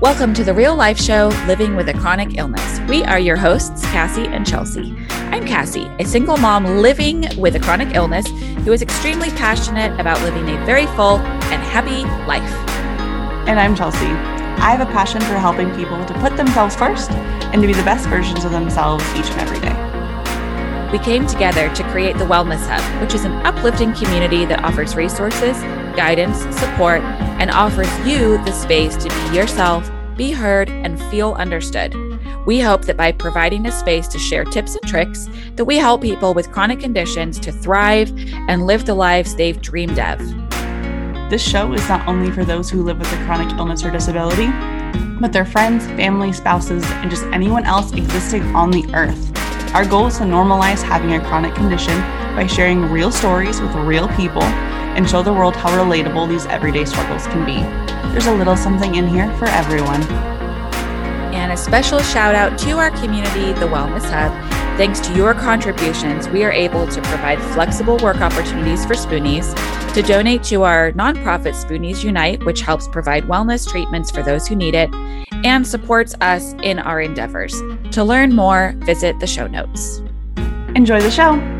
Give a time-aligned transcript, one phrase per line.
[0.00, 2.78] Welcome to the real life show, Living with a Chronic Illness.
[2.88, 4.94] We are your hosts, Cassie and Chelsea.
[5.10, 8.28] I'm Cassie, a single mom living with a chronic illness
[8.64, 12.48] who is extremely passionate about living a very full and happy life.
[13.48, 14.06] And I'm Chelsea.
[14.06, 17.82] I have a passion for helping people to put themselves first and to be the
[17.82, 19.88] best versions of themselves each and every day.
[20.92, 24.94] We came together to create the Wellness Hub, which is an uplifting community that offers
[24.94, 25.60] resources,
[25.96, 27.02] guidance, support,
[27.38, 31.94] and offers you the space to be yourself, be heard, and feel understood.
[32.46, 36.02] We hope that by providing a space to share tips and tricks, that we help
[36.02, 38.12] people with chronic conditions to thrive
[38.48, 40.18] and live the lives they've dreamed of.
[41.30, 44.48] This show is not only for those who live with a chronic illness or disability,
[45.20, 49.30] but their friends, family, spouses, and just anyone else existing on the earth.
[49.74, 52.00] Our goal is to normalize having a chronic condition
[52.34, 54.42] by sharing real stories with real people
[54.98, 57.60] and show the world how relatable these everyday struggles can be.
[58.10, 60.02] There's a little something in here for everyone.
[61.32, 64.32] And a special shout out to our community, the Wellness Hub.
[64.76, 69.54] Thanks to your contributions, we are able to provide flexible work opportunities for Spoonies,
[69.94, 74.56] to donate to our nonprofit Spoonies Unite, which helps provide wellness treatments for those who
[74.56, 74.92] need it,
[75.44, 77.54] and supports us in our endeavors.
[77.92, 80.02] To learn more, visit the show notes.
[80.74, 81.57] Enjoy the show.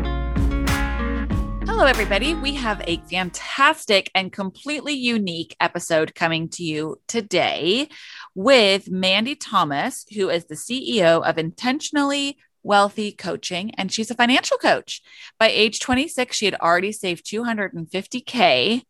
[1.71, 2.33] Hello, everybody.
[2.33, 7.89] We have a fantastic and completely unique episode coming to you today
[8.33, 14.57] with Mandyy Thomas, who is the CEO of Intentionally Wealthy Coaching, and she's a financial
[14.57, 15.03] coach.
[15.37, 18.81] By age 26, she had already saved 250K.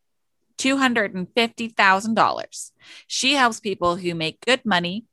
[0.57, 2.71] $250,000.
[3.07, 5.03] She helps people who make good money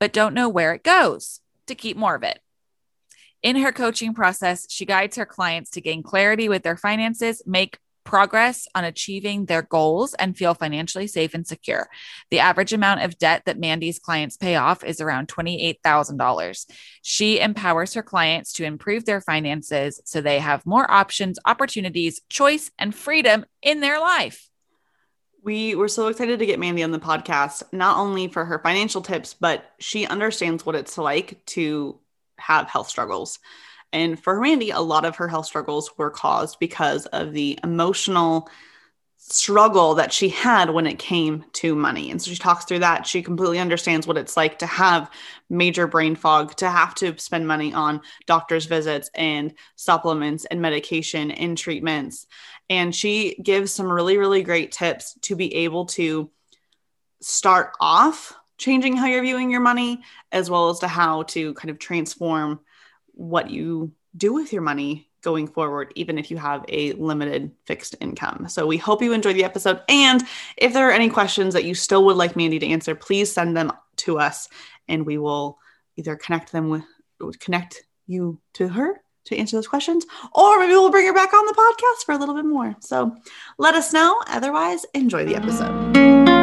[0.00, 2.40] but don't know where it goes to keep more of it.
[3.42, 7.78] In her coaching process, she guides her clients to gain clarity with their finances, make
[8.04, 11.88] progress on achieving their goals, and feel financially safe and secure.
[12.30, 16.66] The average amount of debt that Mandyy's clients pay off is around $28,000.
[17.02, 22.70] She empowers her clients to improve their finances so they have more options, opportunities, choice,
[22.78, 24.48] and freedom in their life.
[25.44, 29.02] We were so excited to get Mandyy on the podcast, not only for her financial
[29.02, 31.98] tips, but she understands what it's like to
[32.42, 33.38] have health struggles.
[33.92, 38.48] And for Mandyy, a lot of her health struggles were caused because of the emotional
[39.24, 42.10] struggle that she had when it came to money.
[42.10, 43.06] And so she talks through that.
[43.06, 45.10] She completely understands what it's like to have
[45.48, 51.30] major brain fog, to have to spend money on doctor's visits and supplements and medication
[51.30, 52.26] and treatments.
[52.68, 56.30] And she gives some really, really great tips to be able to
[57.20, 60.00] start off changing how you're viewing your money,
[60.30, 62.60] as well as to how to kind of transform
[63.12, 67.94] what you do with your money going forward, even if you have a limited fixed
[68.00, 68.48] income.
[68.48, 69.80] So we hope you enjoy the episode.
[69.88, 70.22] And
[70.56, 73.56] if there are any questions that you still would like Mandyy to answer, please send
[73.56, 74.48] them to us
[74.88, 75.58] and we will
[75.96, 76.84] either connect them with
[77.38, 81.46] connect you to her to answer those questions, or maybe we'll bring her back on
[81.46, 82.74] the podcast for a little bit more.
[82.80, 83.14] So
[83.58, 84.20] let us know.
[84.26, 86.41] Otherwise, enjoy the episode.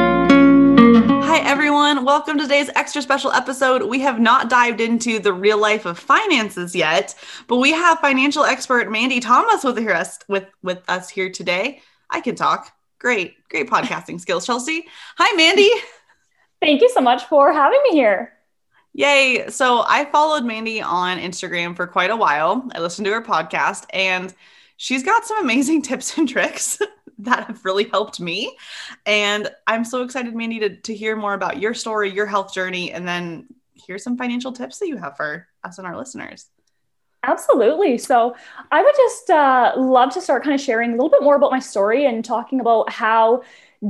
[2.09, 3.84] Welcome to today's extra special episode.
[3.84, 7.14] We have not dived into the real life of finances yet,
[7.46, 11.84] but we have financial expert Mandyy Thomas with us with, with us here today.
[12.09, 12.75] I can talk.
[12.97, 14.88] Great, great podcasting skills, Chelsea.
[15.20, 15.70] Hi, Mandyy.
[16.59, 18.34] Thank you so much for having me here.
[18.94, 19.47] Yay.
[19.50, 22.68] So I followed Mandyy on Instagram for quite a while.
[22.74, 24.34] I listened to her podcast and
[24.78, 26.80] she's got some amazing tips and tricks
[27.19, 28.56] that have really helped me.
[29.06, 32.91] And I'm so excited, Mandyy, to, to hear more about your story, your health journey,
[32.91, 36.47] and then here's some financial tips that you have for us and our listeners.
[37.24, 37.97] Absolutely.
[37.97, 38.35] So,
[38.72, 41.52] I would just uh, love to start kind of sharing a little bit more about
[41.52, 43.44] my story and talking about how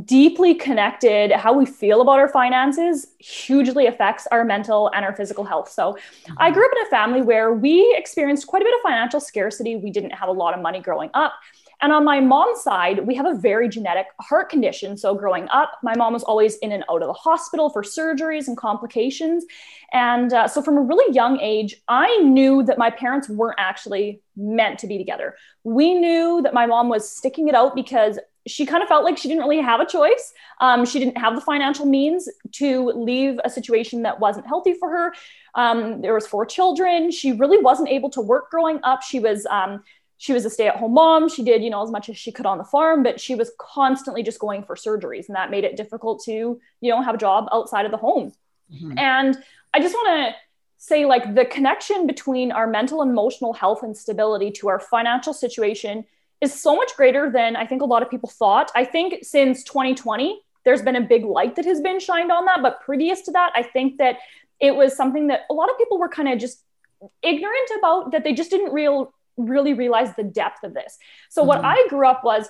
[0.06, 5.44] deeply connected how we feel about our finances hugely affects our mental and our physical
[5.44, 5.70] health.
[5.70, 5.96] So,
[6.38, 6.54] I mm-hmm.
[6.56, 9.76] grew up in a family where we experienced quite a bit of financial scarcity.
[9.76, 11.34] We didn't have a lot of money growing up.
[11.82, 14.98] And on my mom's side, we have a very genetic heart condition.
[14.98, 18.48] So growing up, my mom was always in and out of the hospital for surgeries
[18.48, 19.46] and complications.
[19.94, 24.22] And uh, so from a really young age, I knew that my parents weren't actually
[24.36, 25.36] meant to be together.
[25.64, 29.18] We knew that my mom was sticking it out because she kind of felt like
[29.18, 30.34] she didn't really have a choice.
[30.60, 34.90] Um, she didn't have the financial means to leave a situation that wasn't healthy for
[34.90, 35.14] her.
[35.56, 37.12] Um, there was four children.
[37.12, 39.04] She really wasn't able to work growing up.
[39.04, 39.84] She was um,
[40.20, 42.60] she was a stay-at-home mom she did you know as much as she could on
[42.60, 46.22] the farm but she was constantly just going for surgeries and that made it difficult
[46.24, 48.32] to you know have a job outside of the home
[48.72, 48.98] mm-hmm.
[48.98, 49.38] and
[49.74, 50.36] i just want to
[50.78, 55.34] say like the connection between our mental and emotional health and stability to our financial
[55.34, 56.06] situation
[56.40, 59.64] is so much greater than i think a lot of people thought i think since
[59.64, 62.62] 2020 there's been a big light that has been shined on that.
[62.62, 64.18] But previous to that, I think that
[64.60, 66.64] it was something that a lot of people were kind of just
[67.24, 70.98] ignorant about that they just didn't real really realize the depth of this.
[71.30, 71.48] So mm-hmm.
[71.48, 72.50] what I grew up was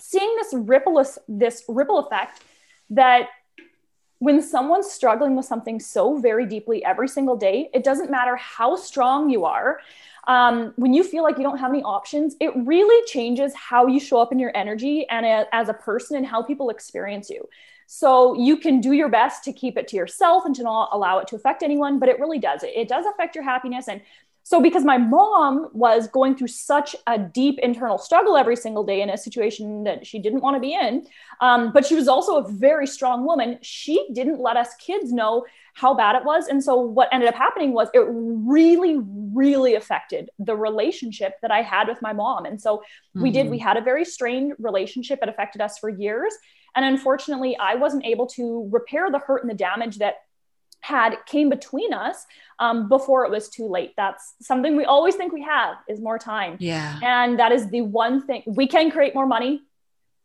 [0.00, 2.42] seeing this ripple this ripple effect
[2.90, 3.28] that
[4.18, 8.74] when someone's struggling with something so very deeply every single day, it doesn't matter how
[8.74, 9.80] strong you are.
[10.26, 14.00] Um, when you feel like you don't have any options, it really changes how you
[14.00, 17.46] show up in your energy and a, as a person and how people experience you.
[17.86, 21.18] So you can do your best to keep it to yourself and to not allow
[21.18, 22.62] it to affect anyone, but it really does.
[22.62, 23.88] It, it does affect your happiness.
[23.88, 24.00] And
[24.46, 29.00] so, because my mom was going through such a deep internal struggle every single day
[29.00, 31.06] in a situation that she didn't want to be in,
[31.40, 35.46] um, but she was also a very strong woman, she didn't let us kids know
[35.72, 36.46] how bad it was.
[36.46, 41.62] And so, what ended up happening was it really, really affected the relationship that I
[41.62, 42.44] had with my mom.
[42.44, 43.22] And so, mm-hmm.
[43.22, 43.66] we did, we mm-hmm.
[43.66, 45.20] had a very strained relationship.
[45.22, 46.34] It affected us for years.
[46.76, 50.16] And unfortunately, I wasn't able to repair the hurt and the damage that
[50.84, 52.26] had came between us
[52.58, 53.94] um, before it was too late.
[53.96, 56.58] That's something we always think we have is more time.
[56.60, 57.00] Yeah.
[57.02, 59.62] And that is the one thing we can create more money,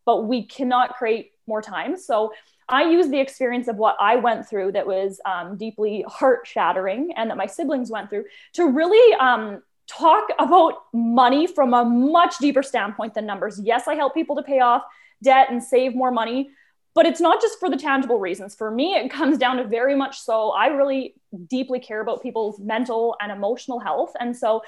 [0.06, 1.98] but we cannot create more time.
[1.98, 2.34] So
[2.68, 7.14] I use the experience of what I went through that was um, deeply heart shattering
[7.16, 8.26] and that my siblings went through
[8.56, 13.62] to really um, talk about money from a much deeper standpoint than numbers.
[13.64, 14.84] Yes, I help people to pay off
[15.24, 16.50] debt and save more money,
[16.96, 18.56] but it's not just for the tangible reasons.
[18.56, 21.16] For me, it comes down to very much so I really
[21.48, 24.14] deeply care about people's mental and emotional health.
[24.20, 24.62] And so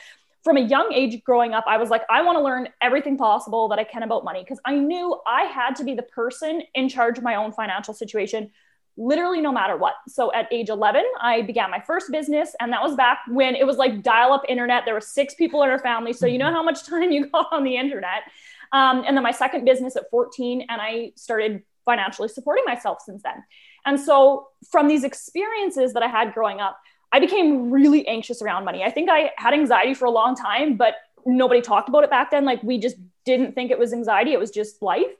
[0.44, 3.68] from a young age growing up, I was like, I want to learn everything possible
[3.69, 6.89] that I can about money because I knew I had to be the person in
[6.89, 8.50] charge of my own financial situation,
[8.97, 9.94] literally no matter what.
[10.07, 12.56] So at age 11, I began my first business.
[12.59, 14.85] And that was back when it was like dial up internet.
[14.85, 16.13] There were six people in our family.
[16.13, 16.56] So you know mm-hmm.
[16.56, 18.23] how much time you got on the internet.
[18.71, 23.22] Um, and then my second business at 14, and I started financially supporting myself since
[23.24, 23.44] then.
[23.86, 26.78] And so, from these experiences that I had growing up,
[27.12, 28.84] I became really anxious around money.
[28.84, 30.94] I think I had anxiety for a long time, but
[31.26, 32.46] nobody talked about it back then.
[32.46, 35.14] Like, we just didn't think it was anxiety, it was just life.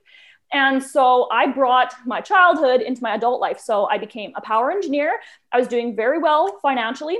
[0.52, 3.58] And so I brought my childhood into my adult life.
[3.58, 5.18] So I became a power engineer.
[5.50, 7.18] I was doing very well financially.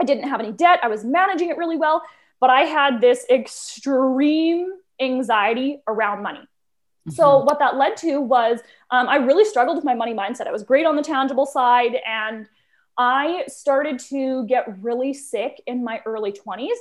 [0.00, 0.78] I didn't have any debt.
[0.82, 2.02] I was managing it really well.
[2.40, 4.68] But I had this extreme
[5.00, 6.46] anxiety around money.
[7.08, 7.14] Mm-hmm.
[7.14, 8.60] So what that led to was
[8.90, 10.46] um, I really struggled with my money mindset.
[10.46, 12.46] I was great on the tangible side, and
[12.98, 16.76] I started to get really sick in my early 20s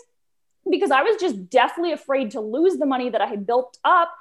[0.69, 4.13] because I was just deathly afraid to lose the money that I had built up.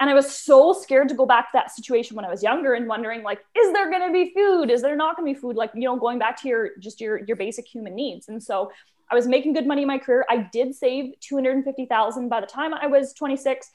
[0.00, 2.74] And I was so scared to go back to that situation when I was younger
[2.74, 4.70] and wondering, like, is there going to be food?
[4.70, 5.54] Is there not going to be food?
[5.54, 8.28] Like, you know, going back to your just your your basic human needs.
[8.28, 8.72] And so
[9.10, 10.24] I was making good money in my career.
[10.28, 13.70] I did save 250,000 by the time I was 26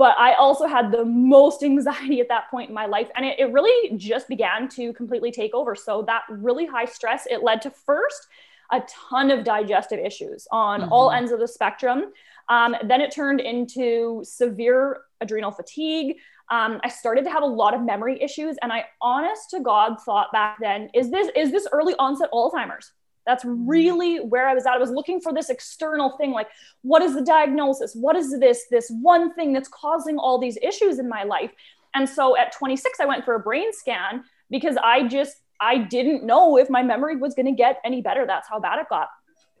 [0.00, 3.08] but I also had the most anxiety at that point in my life.
[3.14, 5.74] And it, it, really just began to completely take over.
[5.74, 8.26] So that really high stress, it led to first
[8.72, 10.92] a ton of digestive issues on mm-hmm.
[10.92, 12.14] all ends of the spectrum.
[12.48, 16.16] Um, then it turned into severe adrenal fatigue.
[16.50, 20.00] Um, I started to have a lot of memory issues, and I, honest to God,
[20.00, 22.90] thought back then, is this is this early onset Alzheimer's?
[23.30, 24.72] That's really where I was at.
[24.72, 26.48] I was looking for this external thing like,
[26.82, 27.94] what is the diagnosis?
[27.94, 31.52] What is this, this one thing that's causing all these issues in my life?
[31.94, 36.24] And so at 26, I went for a brain scan because I just, I didn't
[36.24, 38.26] know if my memory was going to get any better.
[38.26, 39.10] That's how bad it got.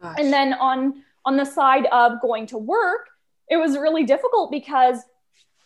[0.02, 0.16] Gosh.
[0.18, 3.06] And then on, on the side of going to work,
[3.48, 4.98] it was really difficult because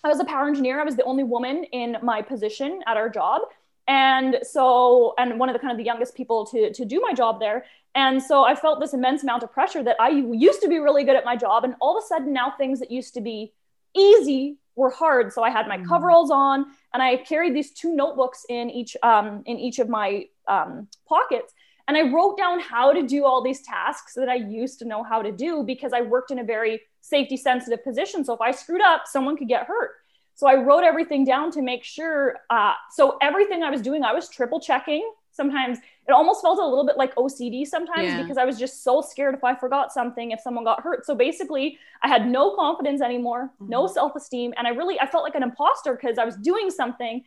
[0.04, 0.78] I was a power engineer.
[0.78, 3.40] I was the only woman in my position at our job
[3.87, 7.12] and so and one of the kind of the youngest people to to do my
[7.12, 10.68] job there and so i felt this immense amount of pressure that i used to
[10.68, 13.14] be really good at my job and all of a sudden now things that used
[13.14, 13.52] to be
[13.96, 15.88] easy were hard so i had my mm-hmm.
[15.88, 20.24] coveralls on and i carried these two notebooks in each um, in each of my
[20.48, 21.52] um, pockets
[21.88, 25.02] and i wrote down how to do all these tasks that i used to know
[25.02, 28.50] how to do because i worked in a very safety sensitive position so if i
[28.50, 29.92] screwed up someone could get hurt
[30.34, 32.36] so I wrote everything down to make sure.
[32.50, 35.08] Uh, so everything I was doing, I was triple checking.
[35.34, 38.22] Sometimes it almost felt a little bit like OCD sometimes yeah.
[38.22, 41.04] because I was just so scared if I forgot something, if someone got hurt.
[41.04, 43.68] So basically, I had no confidence anymore, mm-hmm.
[43.68, 44.54] no self esteem.
[44.56, 47.24] And I really, I felt like an imposter because I was doing something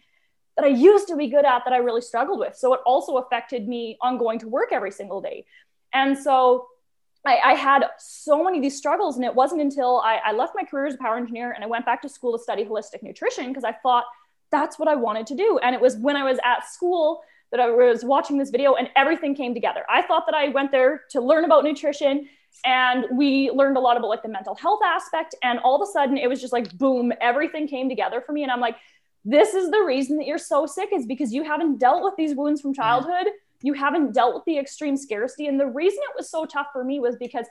[0.56, 2.56] that I used to be good at that I really struggled with.
[2.56, 5.46] So it also affected me on going to work every single day.
[5.94, 6.68] And so
[7.26, 9.18] I, I, had so many of these struggles.
[9.18, 11.68] And it wasn't until I, I left my career as a power engineer and I
[11.68, 14.06] went back to school to study holistic nutrition because I thought
[14.52, 15.60] that's what I wanted to do.
[15.62, 17.22] And it was when I was at school
[17.52, 19.84] that I was watching this video and everything came together.
[19.90, 22.28] I thought that I went there to learn about nutrition
[22.66, 25.36] and we learned a lot about like the mental health aspect.
[25.44, 28.44] And all of a sudden it was just like, boom, everything came together for me.
[28.44, 28.76] And I'm like,
[29.24, 32.36] this is the reason that you're so sick is because you haven't dealt with these
[32.36, 33.28] wounds from childhood.
[33.62, 35.48] You haven't dealt with the extreme scarcity.
[35.48, 37.46] And the reason it was so tough for me was because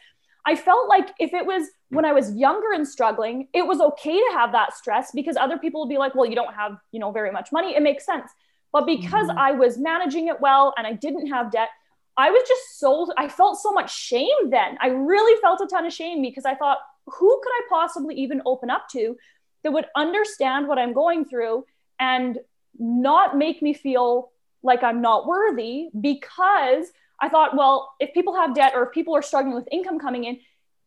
[0.46, 4.16] I felt like if it was when I was younger and struggling, it was okay
[4.16, 7.00] to have that stress because other people would be like, well, you don't have, you
[7.00, 7.74] know, very much money.
[7.74, 8.30] It makes sense.
[8.76, 9.38] But because mm-hmm.
[9.38, 11.70] I was managing it well and I didn't have debt,
[12.14, 14.76] I was just so, I felt so much shame then.
[14.82, 18.42] I really felt a ton of shame because I thought, who could I possibly even
[18.44, 19.16] open up to
[19.62, 21.64] that would understand what I'm going through
[21.98, 22.38] and
[22.78, 24.30] not make me feel
[24.62, 26.84] like I'm not worthy because
[27.18, 30.24] I thought, well, if people have debt or if people are struggling with income coming
[30.24, 30.38] in,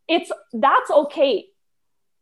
[0.06, 1.46] it's that's okay.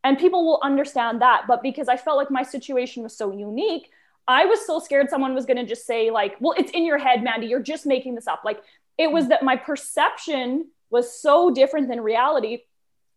[0.03, 1.43] And people will understand that.
[1.47, 3.91] But because I felt like my situation was so unique,
[4.29, 6.97] I was so scared someone was going to just say, like, well, it's in your
[6.97, 8.43] head, Mandyy, you're just making this up.
[8.45, 8.61] Like,
[8.97, 12.59] it was that my perception was so different than reality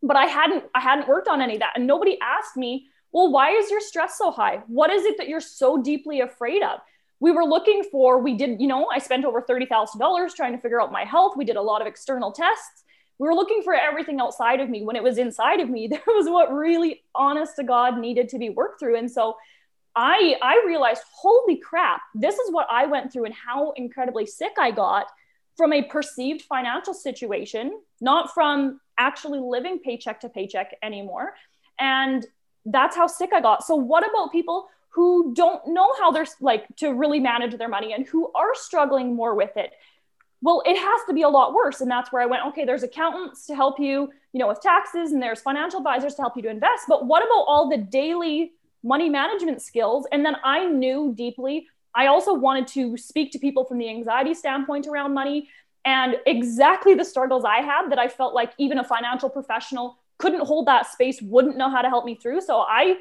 [0.05, 3.31] but i hadn't i hadn't worked on any of that and nobody asked me well,
[3.31, 4.63] why is your stress so high?
[4.67, 6.81] What is it that you're so deeply afraid of?
[7.21, 10.81] We were looking for, we did, you know, I spent over $30,000 trying to figure
[10.81, 11.35] out my health.
[11.37, 12.85] We did a lot of external tests.
[13.19, 14.83] We were looking for everything outside of me.
[14.83, 18.39] When it was inside of me, there was what really, honest to God, needed to
[18.39, 18.97] be worked through.
[18.97, 19.37] And so
[19.95, 24.53] I, I realized, holy crap, this is what I went through and how incredibly sick
[24.59, 25.07] I got
[25.57, 31.35] from a perceived financial situation, not from actually living paycheck to paycheck anymore.
[31.79, 32.27] And
[32.65, 33.65] that's how sick I got.
[33.65, 37.93] So what about people who don't know how they're like to really manage their money
[37.93, 39.73] and who are struggling more with it?
[40.41, 41.81] Well, it has to be a lot worse.
[41.81, 45.13] And that's where I went, okay, there's accountants to help you, you know, with taxes
[45.13, 46.85] and there's financial advisors to help you to invest.
[46.89, 50.07] But what about all the daily money management skills?
[50.13, 54.35] And then I knew deeply, I also wanted to speak to people from the anxiety
[54.35, 55.49] standpoint around money
[55.85, 60.47] and exactly the struggles I had that I felt like even a financial professional couldn't
[60.47, 62.41] hold that space, wouldn't know how to help me through.
[62.41, 62.99] So I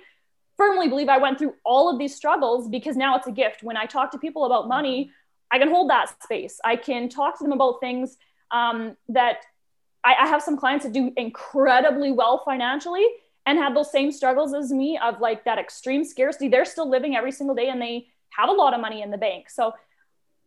[0.58, 3.64] firmly believe I went through all of these struggles because now it's a gift.
[3.64, 5.12] When I talk to people about money,
[5.52, 6.60] I can hold that space.
[6.64, 8.18] I can talk to them about things
[8.52, 9.38] um, that
[10.04, 13.06] I, I have some clients that do incredibly well financially
[13.46, 16.48] and had those same struggles as me of like that extreme scarcity.
[16.48, 19.18] They're still living every single day and they have a lot of money in the
[19.18, 19.50] bank.
[19.50, 19.74] So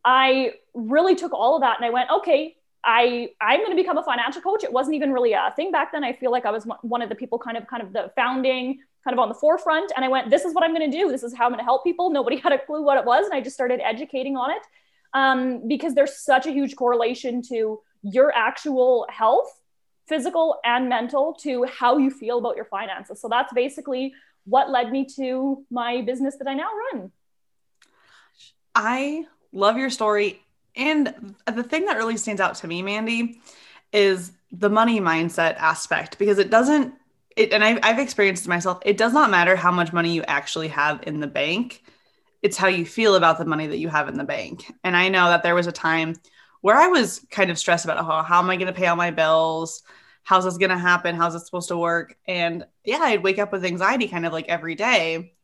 [0.05, 3.99] I really took all of that and I went, okay, I I'm going to become
[3.99, 4.63] a financial coach.
[4.63, 6.05] It wasn't even really a thing back then.
[6.05, 8.79] I feel like I was one of the people kind of kind of the founding
[9.03, 11.11] kind of on the forefront and I went this is what I'm going to do.
[11.11, 12.11] This is how I'm going to help people.
[12.11, 14.63] Nobody had a clue what it was and I just started educating on it.
[15.15, 19.49] Um, because there's such a huge correlation to your actual health,
[20.07, 23.21] physical and mental to how you feel about your finances.
[23.21, 27.11] So that's basically what led me to my business that I now run.
[28.75, 30.45] I love your story
[30.77, 33.39] and the thing that really stands out to me, Mandyy,
[33.93, 36.95] is the money mindset aspect because it doesn't,
[37.37, 40.23] it, and I've, I've experienced it myself, it does not matter how much money you
[40.25, 41.83] actually have in the bank.
[42.43, 44.73] It's how you feel about the money that you have in the bank.
[44.83, 46.17] And I know that there was a time
[46.65, 48.97] where I was kind of stressed about oh, how am I going to pay all
[48.97, 49.83] my bills?
[50.23, 51.15] How's this going to happen?
[51.15, 52.17] How's it supposed to work?
[52.27, 55.35] And yeah, I'd wake up with anxiety kind of like every day.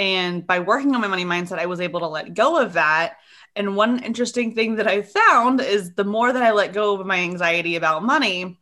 [0.00, 3.18] And by working on my money mindset, I was able to let go of that
[3.58, 7.06] and one interesting thing that I found is the more that I let go of
[7.06, 8.58] my anxiety about money,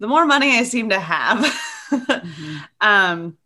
[0.00, 1.38] the more money I seem to have.
[1.90, 2.56] mm-hmm.
[2.80, 3.38] um,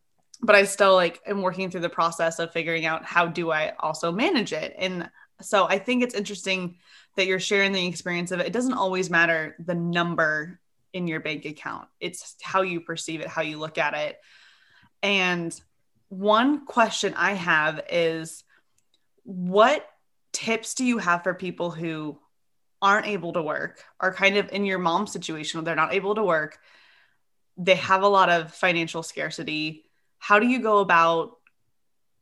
[0.42, 3.74] but I still like am working through the process of figuring out how do I
[3.78, 4.74] also manage it.
[4.76, 5.08] And
[5.42, 6.76] so I think it's interesting
[7.16, 8.46] that you're sharing the experience of it.
[8.46, 10.60] It doesn't always matter the number
[10.92, 11.88] in your bank account.
[12.00, 14.18] It's how you perceive it, how you look at it.
[15.02, 15.58] And
[16.08, 18.44] one question I have is
[19.24, 19.86] what
[20.32, 22.18] tips do you have for people who
[22.80, 26.14] aren't able to work, are kind of in your mom's situation, where they're not able
[26.16, 26.58] to work,
[27.56, 29.84] they have a lot of financial scarcity.
[30.18, 31.36] How do you go about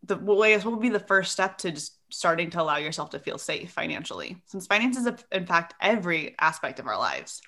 [0.05, 2.77] the well, I guess what would be the first step to just starting to allow
[2.77, 4.37] yourself to feel safe financially?
[4.47, 7.43] Since finances in fact every aspect of our lives.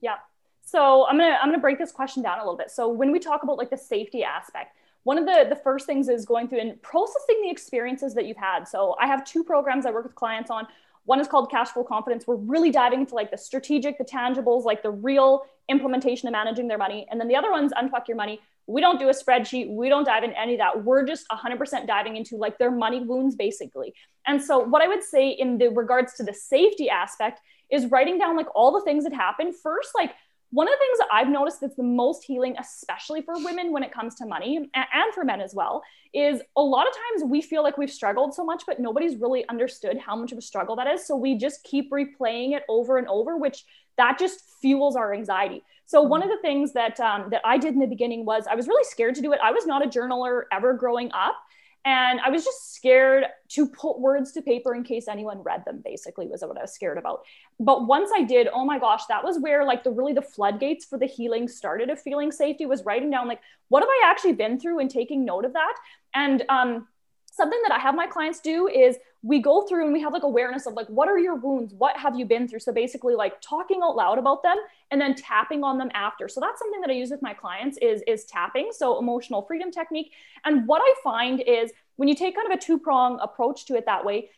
[0.00, 0.16] Yeah.
[0.64, 2.70] So I'm gonna I'm gonna break this question down a little bit.
[2.70, 6.08] So when we talk about like the safety aspect, one of the, the first things
[6.08, 8.64] is going through and processing the experiences that you've had.
[8.66, 10.66] So I have two programs I work with clients on.
[11.04, 12.26] One is called Cash Flow Confidence.
[12.26, 16.68] We're really diving into like the strategic, the tangibles, like the real implementation of managing
[16.68, 17.06] their money.
[17.10, 18.40] And then the other one's Unfuck Your Money.
[18.72, 19.70] We don't do a spreadsheet.
[19.70, 20.84] We don't dive in any of that.
[20.84, 23.94] We're just 100% diving into like their money wounds, basically.
[24.26, 28.18] And so, what I would say in the regards to the safety aspect is writing
[28.18, 29.52] down like all the things that happen.
[29.52, 30.12] First, like
[30.52, 33.82] one of the things that I've noticed that's the most healing, especially for women when
[33.82, 37.40] it comes to money and for men as well, is a lot of times we
[37.40, 40.76] feel like we've struggled so much, but nobody's really understood how much of a struggle
[40.76, 41.06] that is.
[41.06, 43.64] So we just keep replaying it over and over, which
[43.96, 45.62] that just fuels our anxiety.
[45.86, 48.54] So one of the things that um, that I did in the beginning was I
[48.54, 49.40] was really scared to do it.
[49.42, 51.36] I was not a journaler ever growing up.
[51.84, 55.82] And I was just scared to put words to paper in case anyone read them,
[55.84, 57.24] basically, was what I was scared about.
[57.58, 60.84] But once I did, oh my gosh, that was where like the really the floodgates
[60.84, 64.34] for the healing started of feeling safety was writing down like, what have I actually
[64.34, 65.74] been through and taking note of that.
[66.14, 66.86] And um,
[67.32, 70.22] something that I have my clients do is we go through and we have like
[70.22, 71.72] awareness of like what are your wounds?
[71.74, 72.60] What have you been through?
[72.60, 74.56] So basically like talking out loud about them
[74.90, 76.28] and then tapping on them after.
[76.28, 78.70] So that's something that i use with my clients is is tapping.
[78.72, 80.12] So emotional freedom technique.
[80.44, 83.76] And what i find is when you take kind of a two prong approach to
[83.76, 84.28] it that way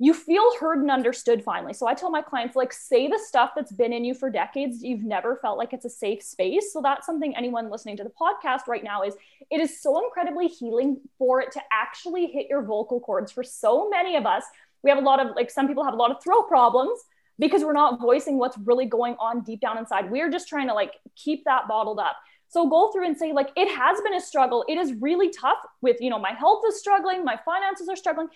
[0.00, 1.72] you feel heard and understood finally.
[1.72, 4.82] So I tell my clients, like, say the stuff that's been in you for decades,
[4.82, 6.72] you've never felt like it's a safe space.
[6.72, 9.14] So that's something anyone listening to the podcast right now is
[9.50, 13.32] it is so incredibly healing for it to actually hit your vocal cords.
[13.32, 14.44] For so many of us,
[14.82, 17.00] we have a lot of like some people have a lot of throat problems
[17.40, 20.10] because we're not voicing what's really going on deep down inside.
[20.10, 22.16] We're just trying to like keep that bottled up.
[22.48, 24.64] So go through and say, like, it has been a struggle.
[24.68, 28.28] It is really tough with, you know, my health is struggling, my finances are struggling.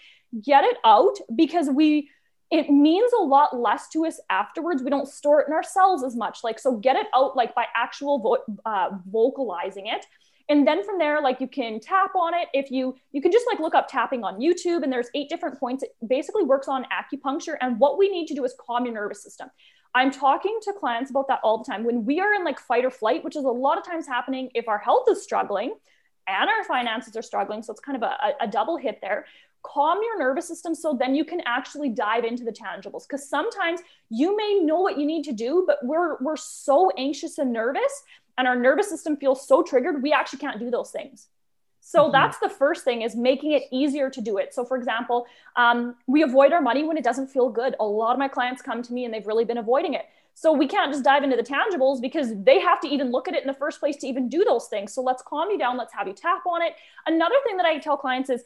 [0.45, 2.11] Get it out because we,
[2.50, 4.83] it means a lot less to us afterwards.
[4.83, 6.40] We don't store it in ourselves as much.
[6.45, 10.04] Like, so get it out, like, by actual vo- uh, vocalizing it.
[10.49, 12.49] And then from there, like you can tap on it.
[12.52, 15.59] If you you can just like look up tapping on YouTube, and there's eight different
[15.59, 15.83] points.
[15.83, 17.54] It basically works on acupuncture.
[17.61, 19.49] And what we need to do is calm your nervous system.
[19.94, 21.84] I'm talking to clients about that all the time.
[21.84, 24.50] When we are in like fight or flight, which is a lot of times happening
[24.54, 25.75] if our health is struggling
[26.26, 27.62] and our finances are struggling.
[27.62, 29.26] So it's kind of a, a double hit there.
[29.62, 33.06] Calm your nervous system so then you can actually dive into the tangibles.
[33.06, 37.38] Because sometimes you may know what you need to do, but we're we're so anxious
[37.38, 38.02] and nervous,
[38.38, 41.28] and our nervous system feels so triggered, we actually can't do those things.
[41.85, 42.12] So mm-hmm.
[42.12, 44.55] that's the first thing is making it easier to do it.
[44.55, 47.75] So for example, um, we avoid our money when it doesn't feel good.
[47.81, 50.07] A lot of my clients come to me and they've really been avoiding it.
[50.35, 53.35] So we can't just dive into the tangibles because they have to even look at
[53.35, 54.95] it in the first place to even do those things.
[54.95, 55.77] So let's calm you down.
[55.77, 56.75] Let's have you tap on it.
[57.07, 58.45] Another thing that I tell clients is,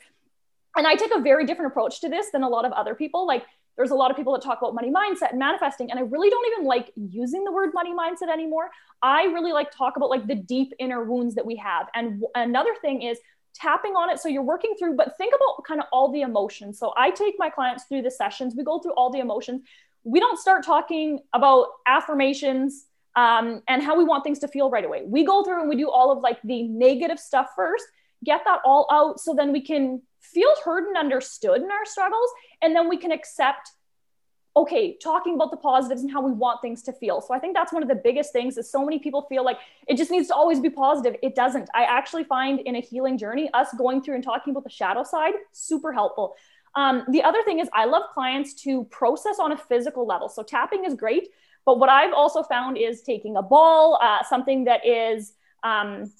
[0.74, 3.26] and I take a very different approach to this than a lot of other people.
[3.26, 3.44] Like
[3.76, 6.30] there's a lot of people that talk about money mindset and manifesting and i really
[6.30, 8.70] don't even like using the word money mindset anymore.
[9.02, 11.88] I really like talk about like the deep inner wounds that we have.
[11.94, 13.18] And w- another thing is
[13.54, 16.78] tapping on it so you're working through but think about kind of all the emotions.
[16.78, 18.54] So i take my clients through the sessions.
[18.56, 19.62] We go through all the emotions.
[20.04, 24.84] We don't start talking about affirmations um, and how we want things to feel right
[24.84, 25.02] away.
[25.06, 27.84] We go through and we do all of like the negative stuff first
[28.24, 32.30] get that all out so then we can feel heard and understood in our struggles
[32.62, 33.70] and then we can accept
[34.56, 37.20] okay talking about the positives and how we want things to feel.
[37.20, 39.58] So i think that's one of the biggest things is so many people feel like
[39.86, 41.14] it just needs to always be positive.
[41.22, 41.68] It doesn't.
[41.74, 45.02] I actually find in a healing journey us going through and talking about the shadow
[45.02, 46.34] side super helpful.
[46.74, 50.28] Um, the other thing is i love clients to process on a physical level.
[50.28, 51.28] So tapping is great
[51.64, 56.12] but what i've also found is taking a ball uh, something that is um,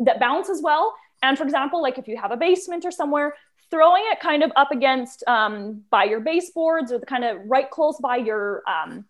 [0.00, 0.94] that bounces well.
[1.22, 3.34] And for example, like if you have a basement or somewhere,
[3.70, 7.70] throwing it kind of up against um, by your baseboards or the kind of right
[7.70, 9.04] close by your um,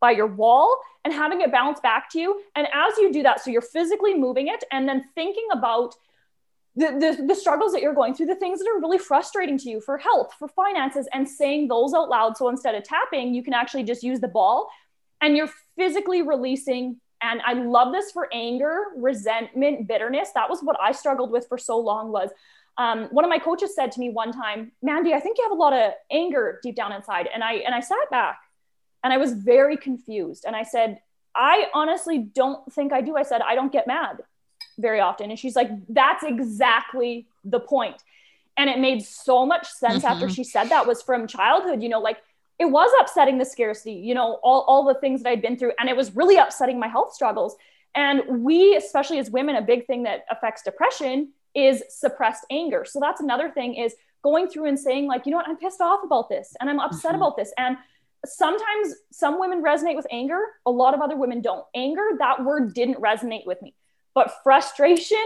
[0.00, 2.42] by your wall and having it bounce back to you.
[2.54, 5.94] And as you do that, so you're physically moving it and then thinking about
[6.74, 9.70] the, the, the, struggles that you're going through, the things that are really frustrating to
[9.70, 12.36] you for health, for finances, and saying those out loud.
[12.36, 14.68] So instead of tapping, you can actually just use the ball
[15.20, 20.76] and you're physically releasing and i love this for anger resentment bitterness that was what
[20.80, 22.30] i struggled with for so long was
[22.78, 25.52] um, one of my coaches said to me one time mandyy i think you have
[25.52, 28.38] a lot of anger deep down inside and i and i sat back
[29.02, 31.00] and i was very confused and i said
[31.34, 34.18] i honestly don't think i do i said i don't get mad
[34.78, 37.96] very often and she's like that's exactly the point.
[38.56, 40.12] and it made so much sense mm-hmm.
[40.12, 42.18] after she said that was from childhood you know like
[42.58, 45.72] it was upsetting the scarcity, you know, all, all the things that I'd been through.
[45.78, 47.56] And it was really upsetting my health struggles.
[47.94, 52.84] And we, especially as women, a big thing that affects depression is suppressed anger.
[52.84, 55.80] So that's another thing is going through and saying, like, you know what, I'm pissed
[55.80, 57.22] off about this and I'm upset mm-hmm.
[57.22, 57.52] about this.
[57.56, 57.76] And
[58.24, 61.64] sometimes some women resonate with anger, a lot of other women don't.
[61.74, 63.74] Anger, that word didn't resonate with me.
[64.14, 65.24] But frustration,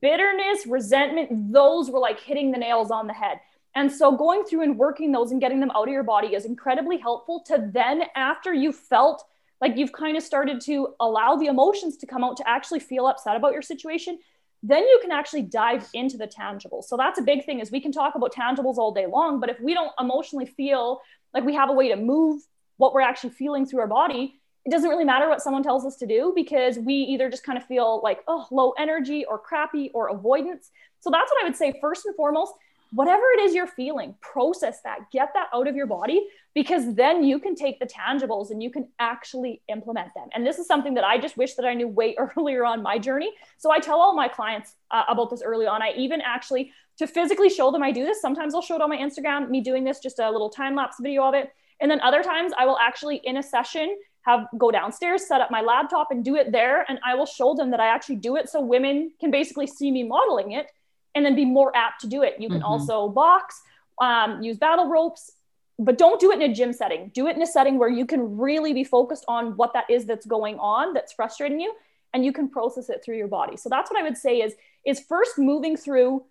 [0.00, 3.40] bitterness, resentment, those were like hitting the nails on the head.
[3.74, 6.44] And so going through and working those and getting them out of your body is
[6.44, 9.24] incredibly helpful to then, after you felt
[9.60, 13.06] like you've kind of started to allow the emotions to come out to actually feel
[13.06, 14.18] upset about your situation,
[14.62, 16.84] then you can actually dive into the tangibles.
[16.84, 19.48] So that's a big thing is we can talk about tangibles all day long, but
[19.48, 21.00] if we don't emotionally feel
[21.32, 22.42] like we have a way to move
[22.76, 25.96] what we're actually feeling through our body, it doesn't really matter what someone tells us
[25.96, 29.90] to do because we either just kind of feel like, oh, low energy or crappy
[29.94, 30.70] or avoidance.
[31.00, 32.52] So that's what I would say first and foremost
[32.92, 37.22] whatever it is you're feeling, process that, get that out of your body, because then
[37.22, 40.28] you can take the tangibles and you can actually implement them.
[40.34, 42.98] And this is something that I just wish that I knew way earlier on my
[42.98, 43.32] journey.
[43.58, 45.82] So I tell all my clients uh, about this early on.
[45.82, 48.20] I even actually to physically show them I do this.
[48.20, 50.96] Sometimes I'll show it on my Instagram, me doing this, just a little time lapse
[51.00, 51.50] video of it.
[51.80, 55.50] And then other times I will actually in a session have go downstairs, set up
[55.50, 56.84] my laptop and do it there.
[56.90, 59.90] And I will show them that I actually do it so women can basically see
[59.90, 60.66] me modeling it
[61.14, 62.36] and then be more apt to do it.
[62.38, 62.66] You can mm-hmm.
[62.66, 63.60] also box,
[64.00, 65.32] um, use battle ropes,
[65.78, 67.10] but don't do it in a gym setting.
[67.14, 70.04] Do it in a setting where you can really be focused on what that is
[70.04, 71.74] that's going on that's frustrating you
[72.12, 73.56] and you can process it through your body.
[73.56, 74.54] So that's what I would say is
[74.86, 76.24] is first moving through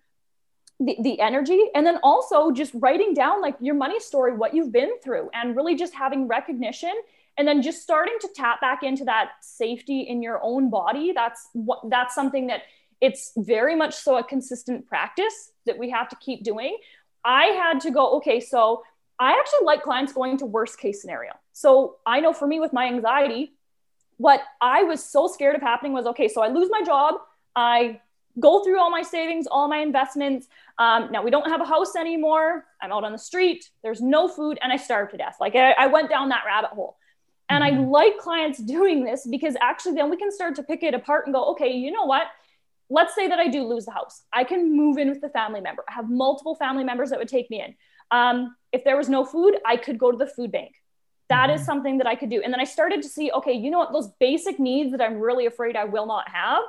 [0.78, 4.72] the, the energy and then also just writing down like your money story, what you've
[4.72, 6.92] been through and really just having recognition
[7.36, 11.12] and then just starting to tap back into that safety in your own body.
[11.12, 12.62] That's what that's something that
[13.00, 16.76] it's very much so a consistent practice that we have to keep doing.
[17.24, 18.82] I had to go, okay, so
[19.18, 21.32] I actually like clients going to worst case scenario.
[21.52, 23.52] So I know for me with my anxiety,
[24.16, 27.16] what I was so scared of happening was okay, so I lose my job,
[27.56, 28.00] I
[28.38, 30.46] go through all my savings, all my investments.
[30.78, 32.64] Um, now we don't have a house anymore.
[32.80, 33.68] I'm out on the street.
[33.82, 35.36] There's no food, and I starve to death.
[35.40, 36.96] Like I, I went down that rabbit hole.
[37.48, 37.90] And I mm-hmm.
[37.90, 41.34] like clients doing this because actually then we can start to pick it apart and
[41.34, 42.28] go, okay, you know what?
[42.90, 44.22] Let's say that I do lose the house.
[44.32, 45.84] I can move in with the family member.
[45.88, 47.74] I have multiple family members that would take me in.
[48.10, 50.74] Um, if there was no food, I could go to the food bank.
[51.28, 51.60] That mm-hmm.
[51.60, 52.42] is something that I could do.
[52.42, 53.92] And then I started to see, okay, you know what?
[53.92, 56.62] Those basic needs that I'm really afraid I will not have,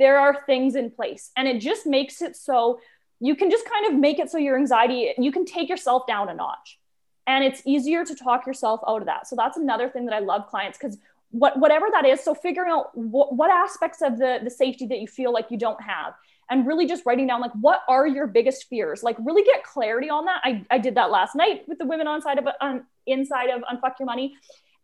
[0.00, 1.30] there are things in place.
[1.36, 2.80] And it just makes it so
[3.20, 6.28] you can just kind of make it so your anxiety, you can take yourself down
[6.28, 6.78] a notch.
[7.26, 9.28] And it's easier to talk yourself out of that.
[9.28, 10.98] So that's another thing that I love clients because
[11.30, 15.00] what, whatever that is, so figuring out what, what aspects of the, the safety that
[15.00, 16.14] you feel like you don't have
[16.50, 19.02] and really just writing down like what are your biggest fears?
[19.02, 20.40] Like really get clarity on that.
[20.42, 23.62] I, I did that last night with the women on side of um, inside of
[23.62, 24.34] unfuck your money.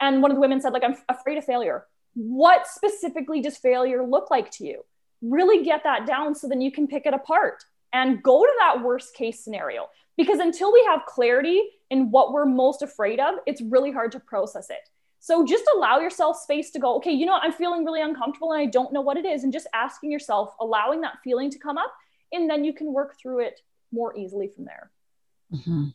[0.00, 1.84] And one of the women said like i'm afraid of failure.
[2.14, 4.84] What specifically does failure look like to you?
[5.20, 8.82] Really get that down so then you can pick it apart and go to that
[8.82, 9.88] worst case scenario.
[10.16, 14.20] Because until we have clarity in what we're most afraid of it's really hard to
[14.20, 14.88] process it
[15.26, 17.42] so just allow yourself space to go, okay, you know, what?
[17.42, 19.42] I'm feeling really uncomfortable and I don't know what it is.
[19.42, 21.92] And just asking yourself, allowing that feeling to come up,
[22.32, 23.58] and then you can work through it
[23.90, 24.92] more easily from there.
[25.52, 25.86] Mm-hmm.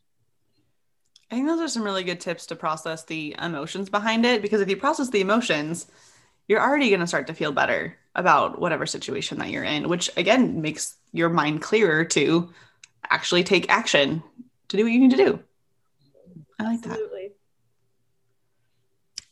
[1.32, 4.60] I think those are some really good tips to process the emotions behind it because
[4.60, 5.88] if you process the emotions,
[6.50, 10.10] you're already going to start to feel better about whatever situation that you're in, which
[10.17, 12.52] again makes your mind clearer to
[13.10, 14.22] actually take action
[14.67, 15.39] to do what you need to do.
[16.60, 17.21] I like Absolutely.
[17.21, 17.21] that.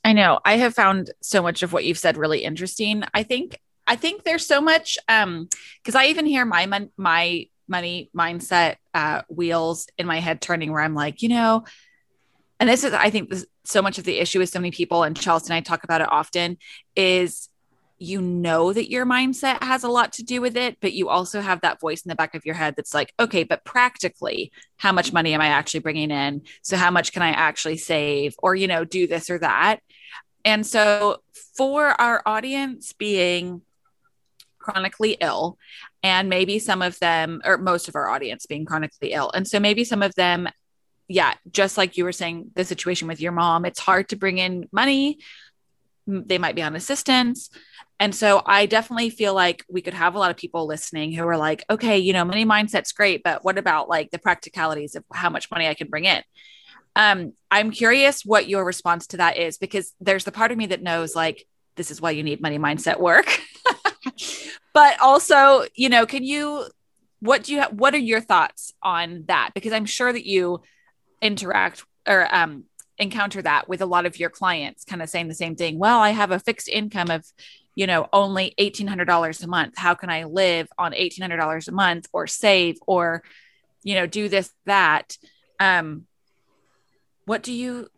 [0.03, 0.39] I know.
[0.45, 3.03] I have found so much of what you've said really interesting.
[3.13, 5.49] I think I think there's so much um
[5.81, 10.71] because I even hear my mon- my money mindset uh wheels in my head turning
[10.71, 11.65] where I'm like, you know,
[12.59, 15.03] and this is I think this, so much of the issue with so many people
[15.03, 16.57] and Chelsea and I talk about it often
[16.95, 17.48] is
[17.99, 21.41] you know that your mindset has a lot to do with it, but you also
[21.41, 24.91] have that voice in the back of your head that's like, okay, but practically, how
[24.91, 26.43] much money am I actually bringing in?
[26.61, 29.79] So, how much can I actually save or, you know, do this or that?
[30.45, 31.21] And so,
[31.57, 33.61] for our audience being
[34.57, 35.57] chronically ill,
[36.01, 39.59] and maybe some of them, or most of our audience being chronically ill, and so
[39.59, 40.47] maybe some of them,
[41.09, 44.37] yeah, just like you were saying, the situation with your mom, it's hard to bring
[44.37, 45.19] in money.
[46.09, 47.49] They might be on assistance
[47.99, 51.27] and so I definitely feel like we could have a lot of people listening who
[51.27, 55.03] are like, okay, you know, money mindset's great, but what about like the practicalities of
[55.11, 56.23] how much money I can bring in?
[56.95, 60.67] Um, I'm curious what your response to that is because there's the part of me
[60.67, 61.45] that knows like
[61.75, 63.41] this is why you need money mindset work.
[64.73, 66.65] but also, you know, can you
[67.21, 69.51] what do you have, what are your thoughts on that?
[69.53, 70.61] Because I'm sure that you
[71.21, 72.63] interact or um
[72.99, 75.79] encounter that with a lot of your clients kind of saying the same thing.
[75.79, 77.25] Well, I have a fixed income of
[77.79, 79.77] you know, only $1,800 a month.
[79.77, 83.23] How can I live on $1,800 a month or save or,
[83.83, 85.17] you know, do this, that?
[85.61, 86.05] Um,
[87.23, 87.89] what do you,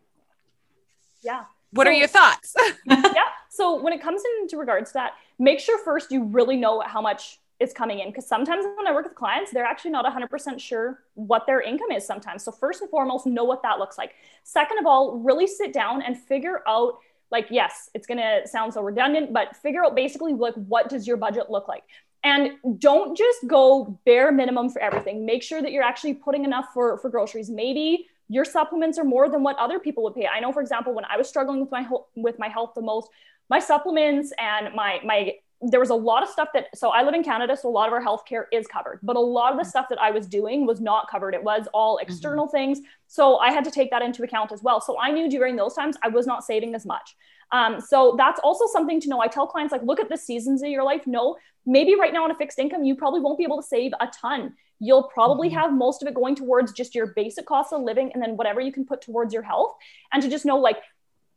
[1.24, 1.46] yeah.
[1.72, 2.54] What so, are your thoughts?
[2.86, 3.24] yeah.
[3.50, 7.02] So when it comes into regards to that, make sure first you really know how
[7.02, 8.10] much is coming in.
[8.10, 11.92] Because sometimes when I work with clients, they're actually not 100% sure what their income
[11.92, 12.44] is sometimes.
[12.44, 14.16] So, first and foremost, know what that looks like.
[14.44, 16.96] Second of all, really sit down and figure out
[17.32, 21.08] like yes it's going to sound so redundant but figure out basically like what does
[21.08, 21.84] your budget look like?
[22.24, 25.26] And don't just go bare minimum for everything.
[25.26, 27.50] Make sure that you're actually putting enough for for groceries.
[27.50, 30.28] Maybe your supplements are more than what other people would pay.
[30.28, 33.10] I know for example when i was struggling with my with my health the most
[33.50, 37.14] my supplements and my my there was a lot of stuff that so I live
[37.14, 39.66] in Canada, so a lot of our healthcare is covered, but a lot of the
[39.66, 41.36] stuff that I was doing was not covered.
[41.36, 42.10] It was all mm-hmm.
[42.10, 42.58] external mm-hmm.
[42.58, 42.80] things.
[43.08, 44.82] So I had to take that into account as well.
[44.82, 47.16] So I knew during those times I was not saving as much.
[47.52, 49.20] Um, so that's also something to know.
[49.20, 51.06] I tell clients like, look at the seasons of your life.
[51.06, 53.92] No, maybe right now on a fixed income, you probably won't be able to save
[54.00, 54.54] a ton.
[54.82, 55.60] you'll probably mm-hmm.
[55.60, 58.60] have most of it going towards just your basic costs of living and then whatever
[58.60, 59.76] you can put towards your health.
[60.12, 60.78] And to just know, like,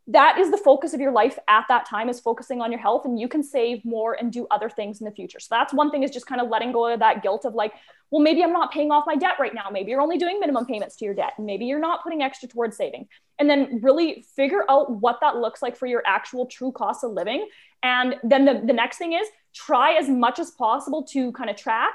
[0.07, 3.05] that is the focus of your life at that time is focusing on your health
[3.05, 5.39] and you can save more and do other things in the future.
[5.39, 7.73] So that's one thing is just kind of letting go of that guilt of like
[8.11, 9.69] well maybe i'm not paying off my debt right now.
[9.71, 11.33] Maybe you're only doing minimum payments to your debt.
[11.39, 13.07] Maybe you're not putting extra towards saving.
[13.39, 17.11] And then really figure out what that looks like for your actual true cost of
[17.11, 17.47] living.
[17.81, 21.55] And then the, the next thing is try as much as possible to kind of
[21.55, 21.93] track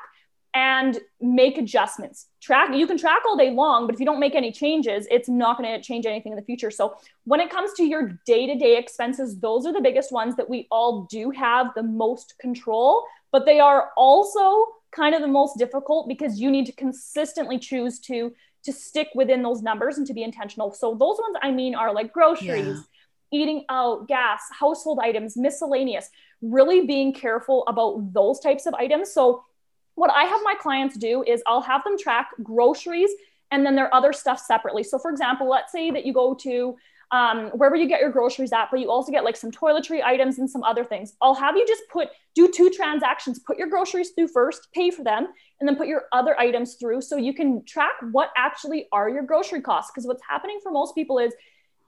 [0.55, 2.27] and make adjustments.
[2.41, 5.29] Track, you can track all day long, but if you don't make any changes, it's
[5.29, 6.71] not going to change anything in the future.
[6.71, 10.37] So, when it comes to your day to day expenses, those are the biggest ones
[10.37, 15.29] that we all do have the most control, but they are also kind of the
[15.29, 18.33] most difficult because you need to consistently choose to
[18.63, 20.71] to stick within those numbers and to be intentional.
[20.73, 23.41] So those ones I mean are like groceries, yeah.
[23.41, 26.11] eating out, gas, household items, miscellaneous,
[26.43, 29.13] really being careful about those types of items.
[29.13, 29.45] So
[30.01, 33.11] what I have my clients do is I'll have them track groceries
[33.51, 34.83] and then their other stuff separately.
[34.83, 36.75] So, for example, let's say that you go to
[37.11, 40.39] um, wherever you get your groceries at, but you also get like some toiletry items
[40.39, 41.13] and some other things.
[41.21, 45.05] I'll have you just put do two transactions, put your groceries through first, pay for
[45.05, 45.27] them,
[45.61, 49.25] and then put your other items through so you can track what actually are your
[49.25, 49.91] grocery costs.
[49.93, 51.35] Because what's happening for most people is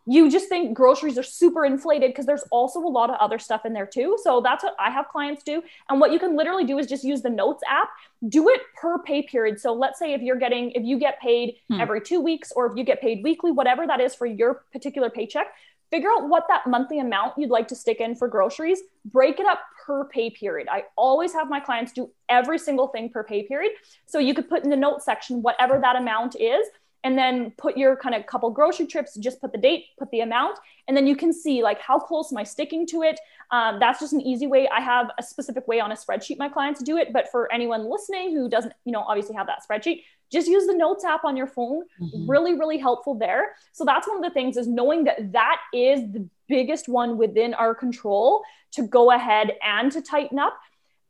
[0.06, 3.64] you just think groceries are super inflated because there's also a lot of other stuff
[3.64, 4.18] in there too.
[4.22, 5.62] So that's what I have clients do.
[5.88, 7.88] And what you can literally do is just use the notes app,
[8.28, 9.60] do it per pay period.
[9.60, 11.80] So let's say if you're getting, if you get paid hmm.
[11.80, 15.08] every two weeks or if you get paid weekly, whatever that is for your particular
[15.08, 15.48] paycheck,
[15.92, 19.46] figure out what that monthly amount you'd like to stick in for groceries, break it
[19.46, 20.66] up per pay period.
[20.70, 23.72] I always have my clients do every single thing per pay period.
[24.06, 26.66] So you could put in the note section whatever that amount is
[27.04, 30.20] and then put your kind of couple grocery trips just put the date put the
[30.20, 33.18] amount and then you can see like how close am i sticking to it.
[33.50, 34.68] Um, that's just an easy way.
[34.68, 37.90] I have a specific way on a spreadsheet my clients do it but for anyone
[37.90, 41.36] listening who doesn't you know obviously have that spreadsheet just use the notes app on
[41.36, 41.84] your phone.
[42.00, 42.30] Mm-hmm.
[42.30, 43.54] really really helpful there.
[43.72, 47.54] So that's one of the things is knowing that that is the biggest one within
[47.54, 50.58] our control to go ahead and to tighten up.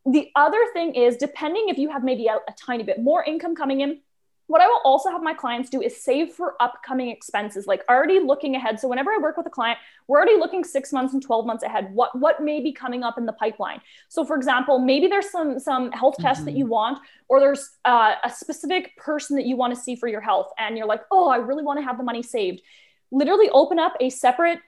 [0.04, 3.54] The other thing is depending if you have maybe a, a tiny bit more income
[3.54, 4.00] coming in
[4.52, 8.20] what I will also have my clients do is save for upcoming expenses, like already
[8.20, 8.78] looking ahead.
[8.78, 11.62] So whenever I work with a client, we're already looking six months and 12 months
[11.62, 11.88] ahead.
[11.94, 13.80] What what may be coming up in the pipeline?
[14.10, 16.52] So for example, maybe there's some some health tests mm-hmm.
[16.52, 16.98] that you want,
[17.30, 20.76] or there's uh, a specific person that you want to see for your health, and
[20.76, 22.60] you're like, oh, I really want to have the money saved.
[23.10, 24.58] Literally open up a separate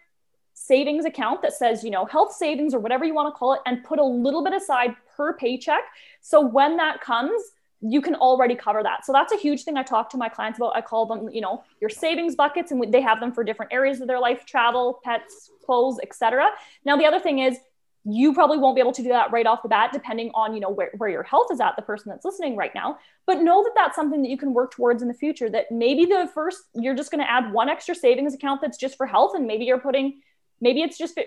[0.55, 3.61] savings account that says, you know, health savings or whatever you want to call it,
[3.67, 5.83] and put a little bit aside per paycheck.
[6.23, 7.43] So when that comes,
[7.87, 9.05] you can already cover that.
[9.05, 10.75] So that's a huge thing I talk to my clients about.
[10.75, 14.01] I call them, you know, your savings buckets and they have them for different areas
[14.01, 16.49] of their life, travel, pets, clothes, etc.
[16.87, 17.59] Now the other thing is
[18.07, 20.61] you probably won't be able to do that right off the bat depending on, you
[20.61, 23.63] know, where, where your health is at the person that's listening right now, but know
[23.63, 26.63] that that's something that you can work towards in the future that maybe the first
[26.75, 29.65] you're just going to add one extra savings account that's just for health and maybe
[29.65, 30.21] you're putting
[30.61, 31.19] maybe it's just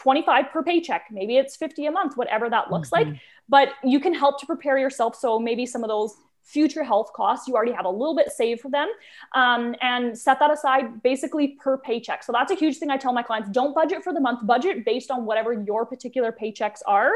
[0.00, 1.04] 25 per paycheck.
[1.10, 3.10] Maybe it's 50 a month whatever that looks mm-hmm.
[3.10, 5.16] like but you can help to prepare yourself.
[5.16, 8.60] So maybe some of those future health costs you already have a little bit saved
[8.60, 8.88] for them.
[9.34, 12.22] Um, and set that aside basically per paycheck.
[12.22, 13.50] So that's a huge thing i tell my clients.
[13.50, 14.46] Don't budget for the month.
[14.46, 17.12] Budget based on whatever your particular paychecks are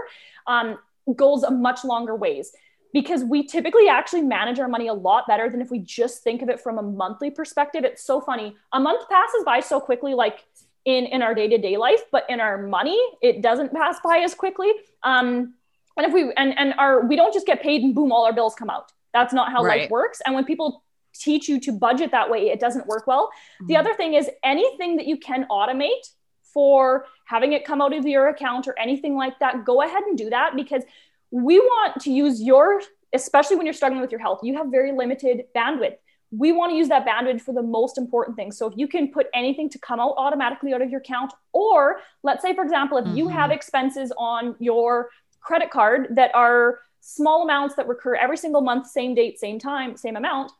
[0.47, 0.77] um,
[1.16, 2.53] goes a much longer ways.
[2.92, 6.42] Because we typically actually manage our money a lot better than if we just think
[6.42, 7.83] of it from a monthly perspective.
[7.85, 8.55] It's so funny.
[8.73, 10.44] A month passes by so quickly, like
[10.85, 14.73] in in our day-to-day life but in our money it doesn't pass by as quickly.
[15.03, 15.55] Um
[15.97, 18.33] and if we and and our we don't just get paid and boom all our
[18.33, 18.92] bills come out.
[19.12, 19.83] That's not how right.
[19.83, 20.20] life works.
[20.27, 20.83] And when people
[21.14, 23.27] teach you to budget that way it doesn't work well.
[23.27, 23.66] Mm-hmm.
[23.68, 26.05] the other thing is anything that you can automate
[26.53, 30.18] for having it come out of your account or anything like that go ahead and
[30.18, 30.83] do that because
[31.31, 32.81] we want to use your
[33.12, 35.97] especially when you're struggling with your health you have very limited bandwidth
[36.37, 38.57] we want to use that bandwidth for the most important things.
[38.57, 42.01] So if you can put anything to come out automatically out of your account, or
[42.23, 43.16] let's say, for example, if mm-hmm.
[43.16, 43.53] you have mm-hmm.
[43.53, 49.14] expenses on your credit card that are small amounts that recur every single month, same
[49.14, 50.51] date, same time, same amount,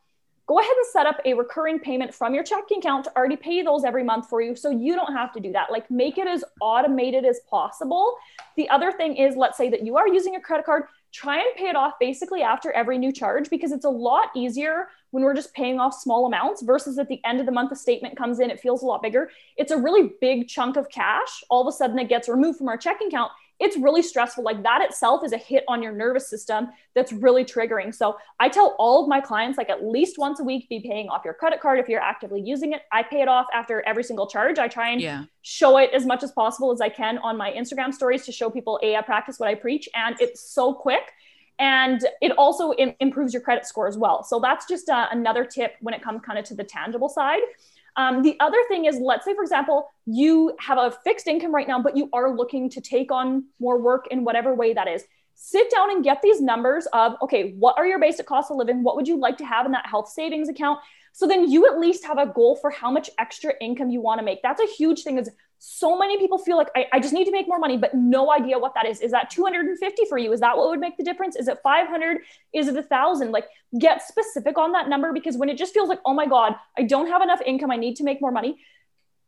[0.47, 3.63] go ahead and set up a recurring payment from your checking account to already pay
[3.63, 5.71] those every month for you so you don't have to do that.
[5.71, 8.15] Like make it as automated as possible.
[8.55, 10.83] The other thing is, let's say that you are using a credit card,
[11.15, 14.89] try and pay it off basically after every new charge because it's a lot easier
[15.11, 17.75] when we're just paying off small amounts versus at the end of the month, the
[17.75, 19.29] statement comes in, it feels a lot bigger.
[19.55, 21.41] It's a really big chunk of cash.
[21.49, 24.43] All of a sudden, it gets removed from our checking account it's really stressful.
[24.43, 27.95] Like that itself is a hit on your nervous system that's really triggering.
[27.95, 31.07] So I tell all of my clients, like at least once a week, be paying
[31.07, 32.81] off your credit card if you're actively using it.
[32.91, 34.59] I pay it off after every single charge.
[34.59, 35.23] I try and yeah.
[35.41, 38.49] show it as much as possible as I can on my Instagram stories to show
[38.49, 39.87] people, A, I practice what I preach.
[39.95, 41.03] And it's so quick.
[41.57, 44.23] And it also Im- improves your credit score as well.
[44.23, 47.39] So that's just uh, another tip when it comes kind of to the tangible side.
[47.97, 51.67] Um, the other thing is, let's say, for example, you have a fixed income right
[51.67, 55.03] now, but you are looking to take on more work in whatever way that is.
[55.35, 58.83] Sit down and get these numbers of, okay, what are your basic costs of living?
[58.83, 60.79] What would you like to have in that health savings account?
[61.13, 64.19] So then you at least have a goal for how much extra income you want
[64.19, 64.41] to make.
[64.41, 67.31] That's a huge thing is so many people feel like I, I, just need to
[67.31, 69.01] make more money, but no idea what that is.
[69.01, 70.31] Is that 250 for you?
[70.33, 71.35] Is that what would make the difference?
[71.35, 72.17] Is it 500?
[72.53, 73.31] Is it a thousand?
[73.31, 73.47] Like
[73.79, 76.83] get specific on that number because when it just feels like, oh my God, I
[76.83, 77.71] don't have enough income.
[77.71, 78.57] I need to make more money.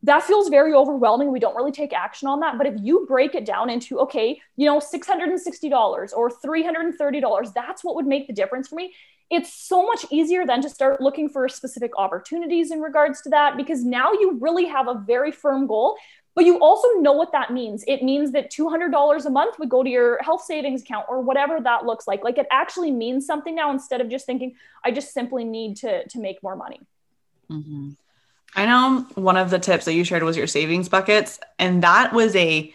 [0.04, 1.32] That feels very overwhelming.
[1.32, 2.58] We don't really take action on that.
[2.58, 7.96] But if you break it down into, okay, you know, $660 or $330, that's what
[7.96, 8.94] would make the difference for me
[9.30, 13.58] it's so much easier then to start looking for specific opportunities in regards to that
[13.58, 15.98] because now you really have a very firm goal
[16.38, 17.84] but you also know what that means.
[17.88, 21.60] It means that $200 a month would go to your health savings account or whatever
[21.60, 22.24] that looks like.
[22.24, 24.54] Like it actually means something now instead of just thinking
[24.86, 26.80] i just simply need to to make more money.
[27.50, 27.92] Mm-hmm.
[28.56, 32.12] i know one of the tips that you shared was your savings buckets and that
[32.12, 32.74] was a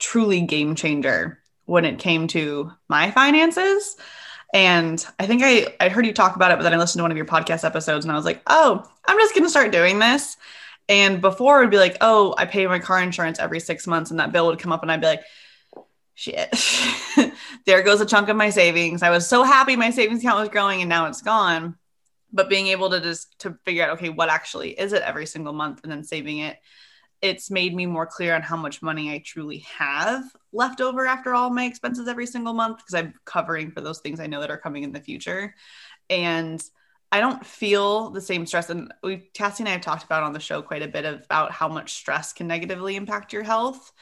[0.00, 3.96] truly game changer when it came to my finances
[4.54, 7.04] and I think I, I heard you talk about it, but then I listened to
[7.04, 9.72] one of your podcast episodes and I was like, oh, I'm just going to start
[9.72, 10.36] doing this.
[10.88, 14.10] And before it would be like, oh, I pay my car insurance every six months
[14.10, 15.22] and that bill would come up and I'd be like,
[16.14, 16.50] shit,
[17.66, 19.02] there goes a chunk of my savings.
[19.02, 21.76] I was so happy my savings account was growing and now it's gone.
[22.32, 25.52] But being able to just to figure out, okay, what actually is it every single
[25.52, 26.58] month and then saving it
[27.20, 31.34] it's made me more clear on how much money I truly have left over after
[31.34, 34.50] all my expenses every single month because I'm covering for those things I know that
[34.50, 35.54] are coming in the future.
[36.08, 36.62] And
[37.10, 38.70] I don't feel the same stress.
[38.70, 41.52] And we, Cassie and I have talked about on the show quite a bit about
[41.52, 43.92] how much stress can negatively impact your health.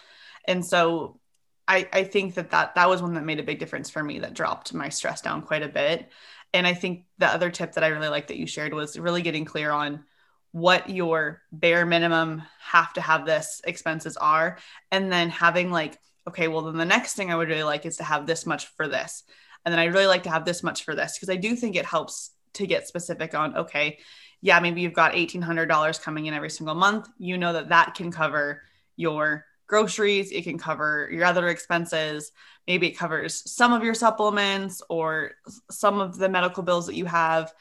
[0.47, 1.21] And so
[1.69, 4.21] I, I think that, that that was one that made a big difference for me
[4.21, 6.11] that dropped my stress down quite a bit.
[6.53, 9.23] And I think the other tip that I really like that you shared was really
[9.23, 10.05] getting clear on
[10.53, 14.59] what your bare minimum have to have this expenses are.
[14.91, 17.99] And then having like okay well then the next thing i would really like is
[17.99, 19.23] to have this much for this.
[19.65, 21.77] And then i really like to have this much for this because i do think
[21.77, 23.99] it helps to get specific on okay
[24.41, 27.09] yeah maybe you've got $1800 coming in every single month.
[27.19, 28.63] You know that that can cover
[28.97, 32.33] your groceries it can cover your other expenses.
[32.67, 35.33] Maybe it covers some of your supplements or
[35.71, 37.53] some of the medical bills that you have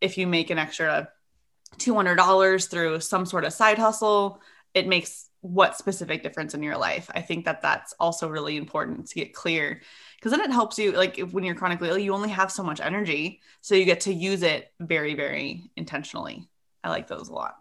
[0.00, 1.08] if you make an extra
[1.78, 4.40] $200 through some sort of side hustle,
[4.74, 7.10] it makes what specific difference in your life.
[7.14, 9.82] I think that that's also really important to get clear
[10.16, 12.80] because then it helps you like when you're chronically ill, you only have so much
[12.80, 16.48] energy, so you get to use it very very intentionally.
[16.84, 17.56] I like those a lot.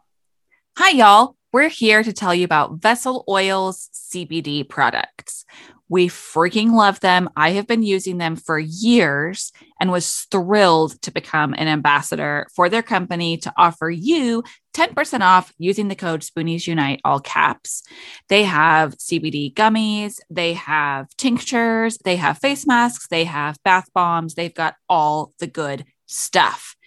[0.78, 1.36] Hi y'all.
[1.52, 5.44] We're here to tell you about Vesl Oil's CBD products.
[5.90, 7.30] We freaking love them.
[7.36, 12.70] I have been using them for years and was thrilled to become an ambassador for
[12.70, 17.84] their company to offer you 10% off using the code Spoonies Unite, all caps.
[18.30, 24.36] They have CBD gummies, they have tinctures, they have face masks, they have bath bombs,
[24.36, 26.78] they've got all the good stuff.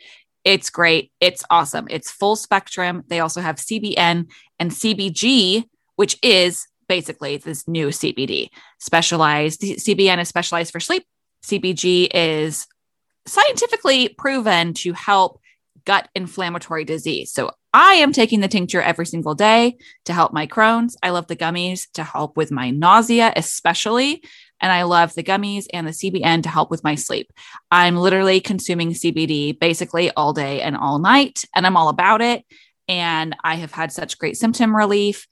[0.45, 1.11] It's great.
[1.21, 1.87] It's awesome.
[1.91, 3.05] It's full spectrum.
[3.09, 4.29] They also have CBN
[4.59, 5.65] and CBG,
[5.97, 8.51] which is basically this new CBD.
[8.79, 11.05] Specialized CBN is specialized for sleep.
[11.45, 12.67] CBG is
[13.27, 15.41] scientifically proven to help
[15.85, 17.33] gut inflammatory disease.
[17.33, 20.97] So I am taking the tincture every single day to help my Crohn's.
[21.03, 24.23] I love the gummies to help with my nausea, especially.
[24.65, 27.31] And I love the gummies and the CBN to help with my sleep.
[27.71, 32.47] I'm literally consuming CBD basically all day and all night, and I'm all about it.
[32.89, 35.29] And I have had such great symptom relief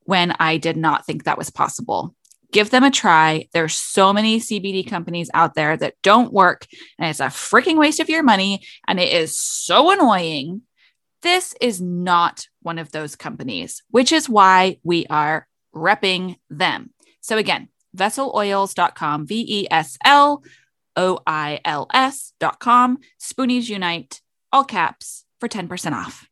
[0.00, 2.14] when I did not think that was possible.
[2.52, 3.48] Give them a try.
[3.54, 6.66] There's so many CBD companies out there that don't work,
[6.98, 8.66] and it's a freaking waste of your money.
[8.86, 10.60] And it is so annoying.
[11.22, 16.90] This is not one of those companies, which is why we are repping them.
[17.22, 20.42] So, again, vesloils.com, V E S L
[20.96, 24.20] O I L S.com, Spoonies Unite,
[24.52, 26.28] all caps for 10% off.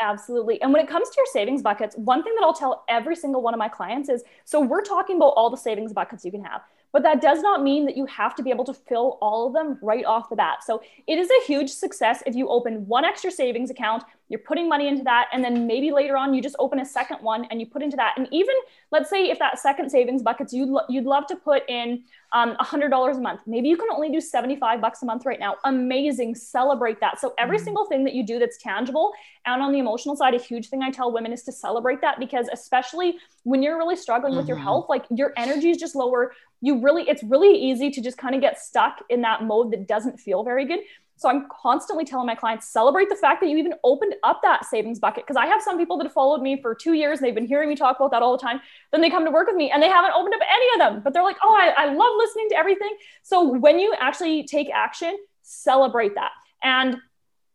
[0.00, 0.60] Absolutely.
[0.60, 3.40] And when it comes to your savings buckets, one thing that I'll tell every single
[3.40, 6.44] one of my clients is so we're talking about all the savings buckets you can
[6.44, 6.62] have.
[6.92, 9.54] But that does not mean that you have to be able to fill all of
[9.54, 10.62] them right off the bat.
[10.62, 14.02] So it is a huge success if you open one extra savings account,
[14.32, 17.18] you're putting money into that, and then maybe later on you just open a second
[17.18, 18.14] one and you put into that.
[18.16, 18.54] And even
[18.90, 22.02] let's say if that second savings buckets you'd, lo- you'd love to put in
[22.32, 25.56] um, $100 a month, maybe you can only do 75 bucks a month right now.
[25.66, 26.34] Amazing.
[26.34, 27.20] Celebrate that.
[27.20, 27.64] So every mm-hmm.
[27.64, 29.12] single thing that you do that's tangible
[29.44, 32.18] and on the emotional side, a huge thing I tell women is to celebrate that
[32.18, 34.38] because especially when you're really struggling mm-hmm.
[34.38, 34.64] with your mm-hmm.
[34.64, 38.36] health, like your energy is just lower you really, it's really easy to just kind
[38.36, 40.78] of get stuck in that mode that doesn't feel very good.
[41.22, 44.64] So I'm constantly telling my clients celebrate the fact that you even opened up that
[44.64, 45.24] savings bucket.
[45.24, 47.46] Because I have some people that have followed me for two years and they've been
[47.46, 48.60] hearing me talk about that all the time.
[48.90, 51.02] Then they come to work with me and they haven't opened up any of them,
[51.02, 52.94] but they're like, oh, I, I love listening to everything.
[53.22, 56.32] So when you actually take action, celebrate that.
[56.62, 56.96] And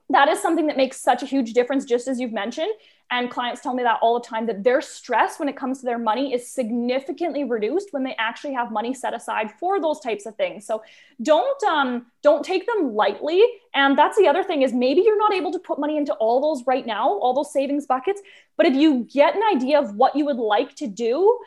[0.10, 2.72] that is something that makes such a huge difference, just as you've mentioned.
[3.10, 5.86] And clients tell me that all the time that their stress when it comes to
[5.86, 10.26] their money is significantly reduced when they actually have money set aside for those types
[10.26, 10.66] of things.
[10.66, 10.84] So
[11.22, 13.42] don't um, don't take them lightly.
[13.74, 16.42] And that's the other thing is maybe you're not able to put money into all
[16.42, 18.22] those right now, all those savings buckets.
[18.58, 21.40] But if you get an idea of what you would like to do,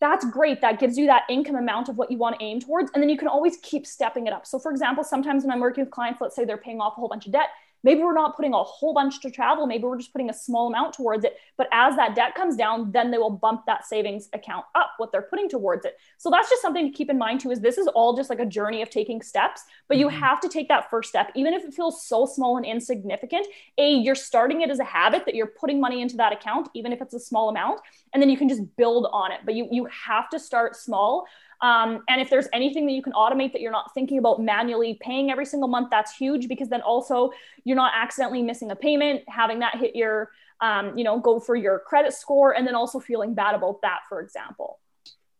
[0.00, 0.60] that's great.
[0.60, 2.90] That gives you that income amount of what you want to aim towards.
[2.92, 4.46] And then you can always keep stepping it up.
[4.46, 7.00] So, for example, sometimes when I'm working with clients, let's say they're paying off a
[7.00, 7.48] whole bunch of debt,
[7.82, 9.66] Maybe we're not putting a whole bunch to travel.
[9.66, 11.36] Maybe we're just putting a small amount towards it.
[11.56, 15.12] But as that debt comes down, then they will bump that savings account up, what
[15.12, 15.96] they're putting towards it.
[16.16, 18.40] So that's just something to keep in mind too, is this is all just like
[18.40, 20.18] a journey of taking steps, but you mm-hmm.
[20.18, 23.46] have to take that first step, even if it feels so small and insignificant.
[23.78, 26.92] A, you're starting it as a habit that you're putting money into that account, even
[26.92, 27.80] if it's a small amount,
[28.12, 29.40] and then you can just build on it.
[29.44, 31.26] But you you have to start small
[31.60, 34.98] um, and if there's anything that you can automate that you're not thinking about manually
[35.00, 37.32] paying every single month, that's huge because then also
[37.64, 40.30] you're not accidentally missing a payment, having that hit your,
[40.60, 44.00] um, you know, go for your credit score, and then also feeling bad about that,
[44.08, 44.78] for example.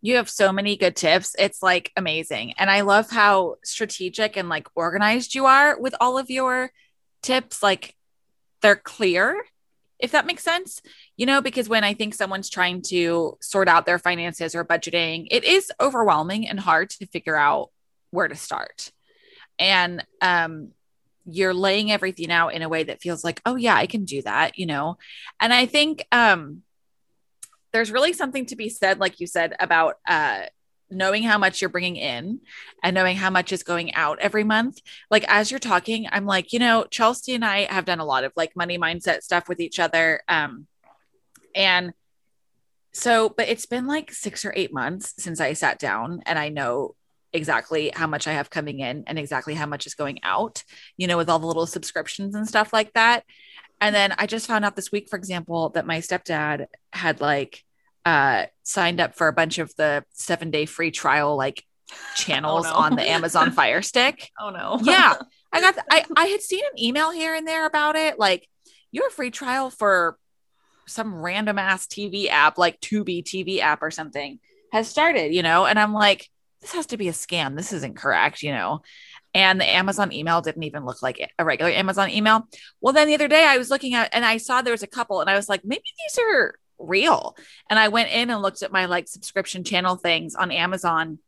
[0.01, 1.35] You have so many good tips.
[1.39, 2.55] It's like amazing.
[2.57, 6.73] And I love how strategic and like organized you are with all of your
[7.23, 7.62] tips.
[7.62, 7.97] Like
[8.61, 9.45] they're clear
[9.99, 10.80] if that makes sense.
[11.16, 15.26] You know, because when I think someone's trying to sort out their finances or budgeting,
[15.30, 17.70] it is overwhelming and hard to figure out
[18.11, 18.92] where to start.
[19.59, 20.70] And um,
[21.26, 24.22] you're laying everything out in a way that feels like, oh, yeah, I can do
[24.22, 24.99] that, you know?
[25.40, 26.62] And I think um,
[27.72, 30.42] there's really something to be said, like you said, about uh,
[30.91, 32.41] knowing how much you're bringing in
[32.82, 34.80] and knowing how much is going out every month.
[35.11, 38.24] Like as you're talking, I'm like, you know, Chelsea and I have done a lot
[38.24, 40.22] of like money mindset stuff with each other.
[40.28, 40.66] Um,
[41.55, 41.93] and
[42.93, 46.49] so, but it's been like six or eight months since I sat down and I
[46.49, 46.95] know
[47.32, 50.62] exactly how much I have coming in and exactly how much is going out,
[50.97, 53.24] you know, with all the little subscriptions and stuff like that.
[53.80, 57.64] And then I just found out this week, for example, that my stepdad had like
[58.09, 61.62] uh, signed up for a bunch of the seven day free trial like
[62.16, 62.76] channels oh, no.
[62.76, 64.30] on the Amazon Fire Stick.
[64.40, 64.78] Oh no.
[64.82, 65.14] yeah.
[65.52, 68.18] I got, I, I had seen an email here and there about it.
[68.18, 68.46] Like
[68.92, 70.18] your free trial for
[70.86, 74.40] some random ass TV app, like Tubi TV app or something
[74.72, 75.64] has started, you know?
[75.64, 76.28] And I'm like,
[76.61, 77.56] this has to be a scam.
[77.56, 78.82] This isn't correct, you know?
[79.32, 82.46] And the Amazon email didn't even look like a regular Amazon email.
[82.82, 84.86] Well, then the other day I was looking at and I saw there was a
[84.86, 87.37] couple and I was like, maybe these are real.
[87.68, 91.18] And I went in and looked at my like subscription channel things on Amazon.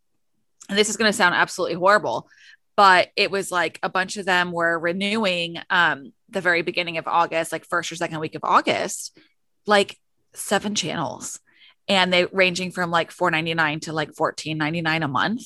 [0.69, 2.29] And this is going to sound absolutely horrible,
[2.77, 7.09] but it was like a bunch of them were renewing um the very beginning of
[7.09, 9.19] August, like first or second week of August,
[9.67, 9.99] like
[10.33, 11.41] seven channels.
[11.89, 15.43] And they ranging from like 4.99 to like 14.99 a month.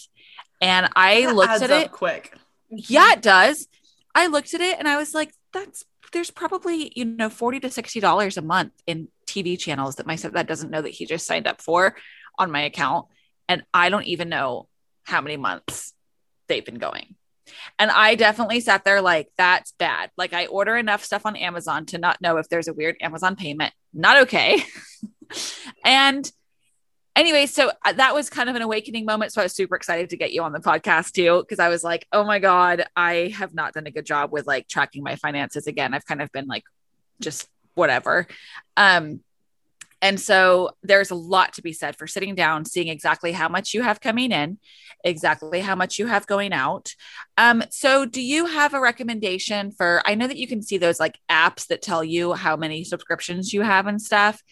[0.61, 2.35] And I that looked at it quick.
[2.69, 3.67] Yeah, it does.
[4.15, 7.71] I looked at it and I was like, that's there's probably you know 40 to
[7.71, 11.27] 60 dollars a month in tv channels that my stepdad doesn't know that he just
[11.27, 11.97] signed up for
[12.39, 13.07] on my account.
[13.49, 14.69] And i don't even know
[15.05, 15.95] how many months
[16.49, 17.15] they've been going.
[17.79, 20.11] And i definitely sat there like that's bad.
[20.19, 23.37] Like i order enough stuff on amazon to not know if there's a weird amazon
[23.37, 23.73] payment.
[23.95, 24.63] Not okay.
[25.85, 26.31] And
[27.17, 29.33] anyway, so uh, that was kind of an awakening moment.
[29.33, 31.85] So I was super excited to get you on the podcast too, because I was
[31.85, 35.17] like, oh my God, I have not done a good job with like tracking my
[35.17, 35.95] finances again.
[35.95, 36.65] I've kind of been like,
[37.21, 38.27] just whatever.
[38.77, 39.21] Um,
[40.03, 43.73] and so there's a lot to be said for sitting down, seeing exactly how much
[43.73, 44.59] you have coming in,
[45.03, 46.95] exactly how much you have going out.
[47.39, 51.01] Um, so do you have a recommendation for I know that you can see those
[51.01, 54.43] like apps that tell you how many subscriptions you have and stuff.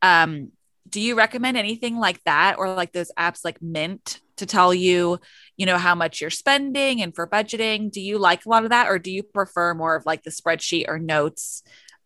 [0.00, 0.52] Um,
[0.88, 5.18] do you recommend anything like that or like those apps like mint to tell you
[5.56, 8.70] you know how much you're spending and for budgeting do you like a lot of
[8.70, 11.62] that or do you prefer more of like the spreadsheet or notes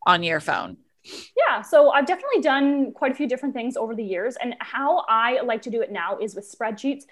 [0.06, 0.76] on your phone
[1.48, 4.36] yeah, so I've definitely done quite a few different things over the years.
[4.42, 7.04] And how I like to do it now is with spreadsheets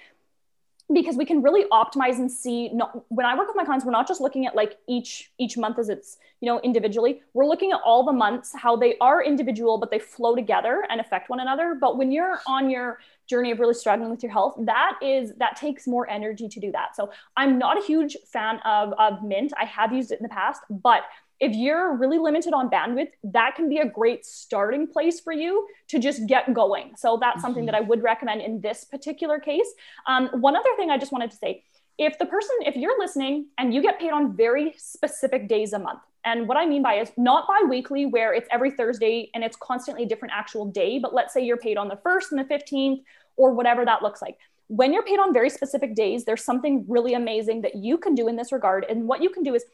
[0.92, 3.90] because we can really optimize and see not, when i work with my clients we're
[3.90, 7.22] not just looking at like each each month as it's you know individually.
[7.34, 11.00] We're looking at all the months how they are individual but they flow together and
[11.00, 11.76] affect one another.
[11.80, 15.56] But when you're on your journey of really struggling with your health that is that
[15.56, 16.94] takes more energy to do that.
[16.94, 19.52] So i'm not a huge fan of of mint.
[19.58, 21.02] I have used it in the past but
[21.38, 25.66] if you're really limited on bandwidth, that can be a great starting place for you
[25.88, 26.92] to just get going.
[26.96, 27.40] So that's mm-hmm.
[27.42, 29.68] something that I would recommend in this particular case.
[30.06, 31.64] Um, one other thing I just wanted to say
[31.98, 35.78] if the person, if you're listening and you get paid on very specific days a
[35.78, 39.44] month, and what I mean by is not bi weekly, where it's every Thursday and
[39.44, 42.40] it's constantly a different actual day, but let's say you're paid on the 1st and
[42.40, 43.02] the 15th
[43.36, 44.36] or whatever that looks like.
[44.68, 48.26] When you're paid on very specific days, there's something really amazing that you can do
[48.26, 48.84] in this regard.
[48.88, 49.64] And what you can do is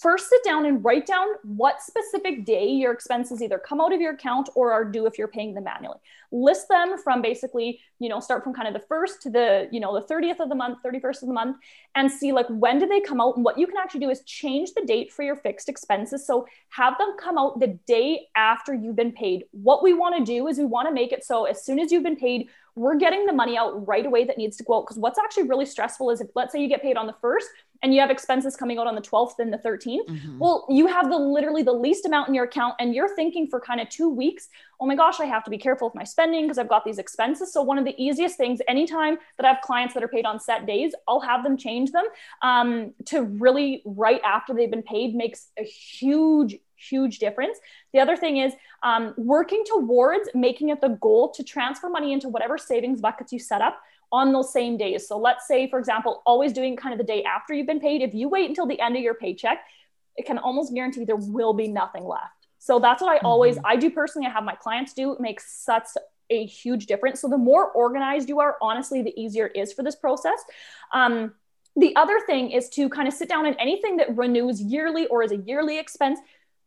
[0.00, 4.00] first sit down and write down what specific day your expenses either come out of
[4.00, 5.98] your account or are due if you're paying them manually
[6.30, 9.80] list them from basically you know start from kind of the first to the you
[9.80, 11.56] know the 30th of the month 31st of the month
[11.94, 13.36] and see like when do they come out?
[13.36, 16.26] And what you can actually do is change the date for your fixed expenses.
[16.26, 19.44] So have them come out the day after you've been paid.
[19.50, 21.90] What we want to do is we want to make it so as soon as
[21.90, 24.86] you've been paid we're getting the money out right away that needs to go out.
[24.86, 27.48] Because what's actually really stressful is if, let's say, you get paid on the first
[27.82, 30.38] and you have expenses coming out on the 12th and the 13th, mm-hmm.
[30.38, 33.60] well, you have the literally the least amount in your account and you're thinking for
[33.60, 34.48] kind of two weeks,
[34.80, 36.98] oh my gosh, I have to be careful with my spending because I've got these
[36.98, 37.52] expenses.
[37.52, 40.38] So, one of the easiest things, anytime that I have clients that are paid on
[40.38, 42.04] set days, I'll have them change them
[42.42, 47.58] um, to really right after they've been paid makes a huge, huge difference.
[47.92, 52.28] The other thing is um, working towards making it the goal to transfer money into
[52.28, 55.06] whatever savings buckets you set up on those same days.
[55.06, 58.00] So let's say, for example, always doing kind of the day after you've been paid.
[58.00, 59.64] If you wait until the end of your paycheck,
[60.16, 62.48] it can almost guarantee there will be nothing left.
[62.58, 63.66] So that's what I always, mm-hmm.
[63.66, 65.12] I do personally, I have my clients do.
[65.12, 65.86] It makes such
[66.30, 67.20] a huge difference.
[67.20, 70.42] So the more organized you are, honestly, the easier it is for this process.
[70.92, 71.34] Um,
[71.76, 75.22] the other thing is to kind of sit down and anything that renews yearly or
[75.22, 76.18] is a yearly expense,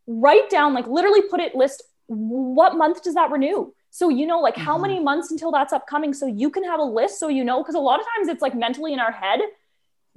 [0.08, 3.72] write down, like literally put it, list what month does that renew?
[3.90, 4.64] So you know, like mm-hmm.
[4.64, 6.14] how many months until that's upcoming.
[6.14, 8.42] So you can have a list so you know, because a lot of times it's
[8.42, 9.40] like mentally in our head.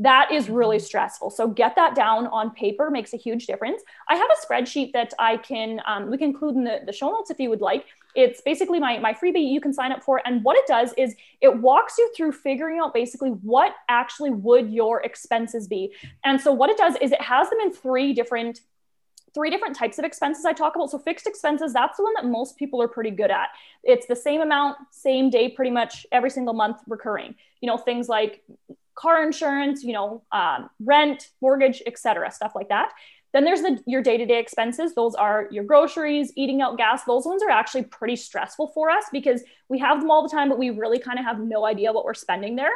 [0.01, 0.85] That is really mm-hmm.
[0.85, 1.31] stressful.
[1.31, 3.83] So get that down on paper makes a huge difference.
[4.09, 7.11] I have a spreadsheet that I can um, we can include in the, the show
[7.11, 7.85] notes if you would like.
[8.17, 10.21] It's basically my my freebie you can sign up for.
[10.25, 14.73] And what it does is it walks you through figuring out basically what actually would
[14.73, 15.93] your expenses be.
[16.25, 18.61] And so what it does is it has them in three different
[19.35, 20.91] three different types of expenses I talk about.
[20.91, 23.49] So fixed expenses, that's the one that most people are pretty good at.
[23.83, 27.35] It's the same amount, same day, pretty much every single month recurring.
[27.61, 28.45] You know, things like
[28.95, 32.93] car insurance, you know, um, rent, mortgage, etc., stuff like that.
[33.33, 34.95] Then there's the your day-to-day expenses.
[34.95, 37.03] Those are your groceries, eating out, gas.
[37.03, 40.49] Those ones are actually pretty stressful for us because we have them all the time,
[40.49, 42.71] but we really kind of have no idea what we're spending there.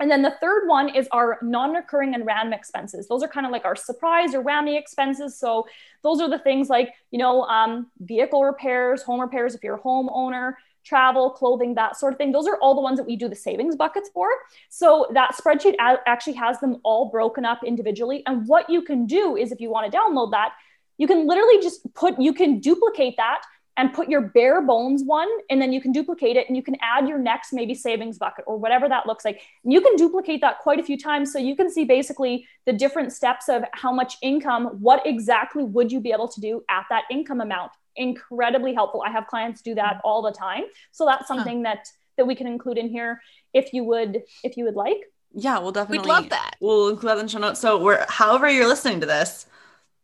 [0.00, 3.08] And then the third one is our non-recurring and random expenses.
[3.08, 5.38] Those are kind of like our surprise or whammy expenses.
[5.38, 5.66] So
[6.02, 9.80] those are the things like, you know, um, vehicle repairs, home repairs if you're a
[9.80, 12.32] homeowner, travel, clothing, that sort of thing.
[12.32, 14.28] Those are all the ones that we do the savings buckets for.
[14.68, 18.22] So that spreadsheet actually has them all broken up individually.
[18.26, 20.52] And what you can do is if you want to download that,
[20.96, 23.42] you can literally just put, you can duplicate that
[23.78, 26.76] and put your bare bones one and then you can duplicate it and you can
[26.82, 29.40] add your next maybe savings bucket or whatever that looks like.
[29.62, 32.72] And you can duplicate that quite a few times so you can see basically the
[32.72, 36.86] different steps of how much income what exactly would you be able to do at
[36.90, 37.70] that income amount?
[37.94, 39.02] Incredibly helpful.
[39.06, 40.64] I have clients do that all the time.
[40.90, 41.74] So that's something huh.
[41.74, 43.22] that that we can include in here
[43.54, 44.98] if you would if you would like.
[45.32, 46.56] Yeah we'll definitely we'd love that.
[46.60, 47.60] we'll include that in the show notes.
[47.60, 49.46] So we're however you're listening to this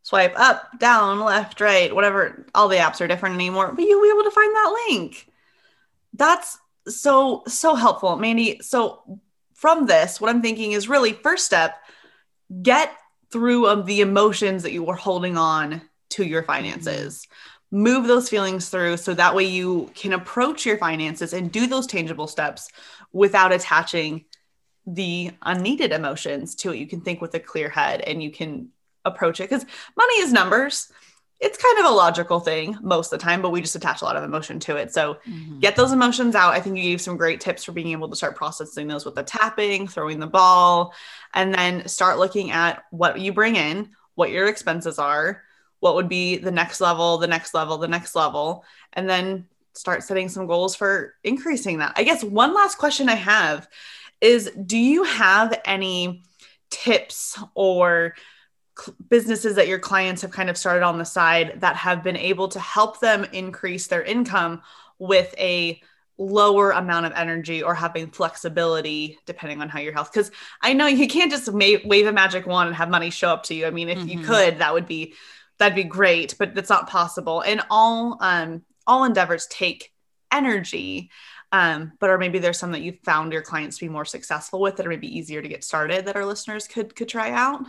[0.04, 2.46] swipe up, down, left, right, whatever.
[2.54, 5.26] All the apps are different anymore, but you'll be able to find that link.
[6.12, 8.62] That's so, so helpful, Mandyy.
[8.62, 9.18] So,
[9.54, 11.76] from this, what I'm thinking is really first step
[12.62, 12.92] get
[13.32, 15.80] through of the emotions that you were holding on
[16.10, 17.26] to your finances.
[17.70, 21.86] Move those feelings through so that way you can approach your finances and do those
[21.86, 22.68] tangible steps
[23.10, 24.26] without attaching
[24.86, 26.78] the unneeded emotions to it.
[26.78, 28.68] You can think with a clear head and you can
[29.04, 30.92] approach it because money is numbers
[31.40, 34.04] it's kind of a logical thing most of the time, but we just attach a
[34.04, 34.94] lot of emotion to it.
[34.94, 35.58] So mm-hmm.
[35.58, 36.54] get those emotions out.
[36.54, 39.14] I think you gave some great tips for being able to start processing those with
[39.14, 40.94] the tapping, throwing the ball,
[41.34, 45.42] and then start looking at what you bring in, what your expenses are,
[45.80, 50.02] what would be the next level, the next level, the next level, and then start
[50.02, 51.92] setting some goals for increasing that.
[51.96, 53.68] I guess one last question I have
[54.20, 56.22] is do you have any
[56.70, 58.14] tips or
[59.08, 62.48] businesses that your clients have kind of started on the side that have been able
[62.48, 64.62] to help them increase their income
[64.98, 65.80] with a
[66.16, 70.30] lower amount of energy or having flexibility depending on how your health because
[70.62, 73.42] i know you can't just ma- wave a magic wand and have money show up
[73.42, 73.66] to you.
[73.66, 74.08] I mean if mm-hmm.
[74.08, 75.14] you could that would be
[75.58, 77.40] that'd be great but that's not possible.
[77.40, 79.92] And all um all endeavors take
[80.30, 81.10] energy
[81.52, 84.60] um, but or maybe there's some that you've found your clients to be more successful
[84.60, 87.64] with that are maybe easier to get started that our listeners could could try out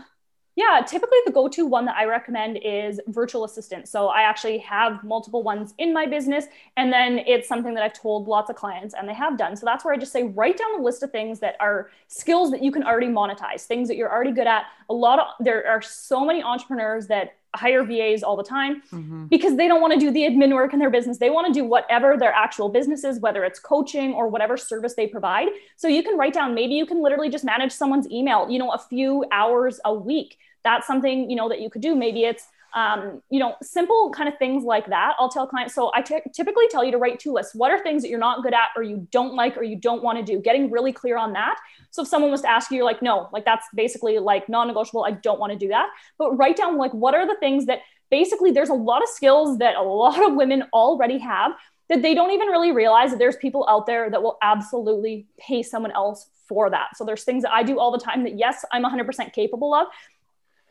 [0.56, 3.90] Yeah, typically the go to one that I recommend is virtual assistant.
[3.90, 6.46] So I actually have multiple ones in my business,
[6.78, 9.58] and then it's something that I've told lots of clients and they have done.
[9.58, 12.52] So that's where I just say write down a list of things that are skills
[12.52, 14.64] that you can already monetize, things that you're already good at.
[14.90, 19.26] A lot of there are so many entrepreneurs that hire VAs all the time mm-hmm.
[19.26, 21.18] because they don't want to do the admin work in their business.
[21.18, 24.96] They want to do whatever their actual business is, whether it's coaching or whatever service
[24.96, 25.50] they provide.
[25.76, 28.72] So you can write down, maybe you can literally just manage someone's email, you know,
[28.72, 30.38] a few hours a week.
[30.64, 31.96] That's something, you know, that you could do.
[31.96, 35.16] Maybe it's um, you know, simple kind of things like that.
[35.18, 35.74] I'll tell clients.
[35.74, 37.56] So I t- typically tell you to write two lists.
[37.56, 40.04] What are things that you're not good at, or you don't like, or you don't
[40.04, 40.42] want to do?
[40.42, 41.56] Getting really clear on that.
[41.90, 45.06] So if someone was to ask you, you're like, no, like that's basically like non-negotiable.
[45.06, 45.90] I don't want to do that.
[46.18, 47.80] But write down like what are the things that
[48.12, 51.54] basically there's a lot of skills that a lot of women already have
[51.88, 55.62] that they don't even really realize that there's people out there that will absolutely pay
[55.64, 56.96] someone else for that.
[56.96, 59.88] So there's things that I do all the time that yes, I'm 100% capable of,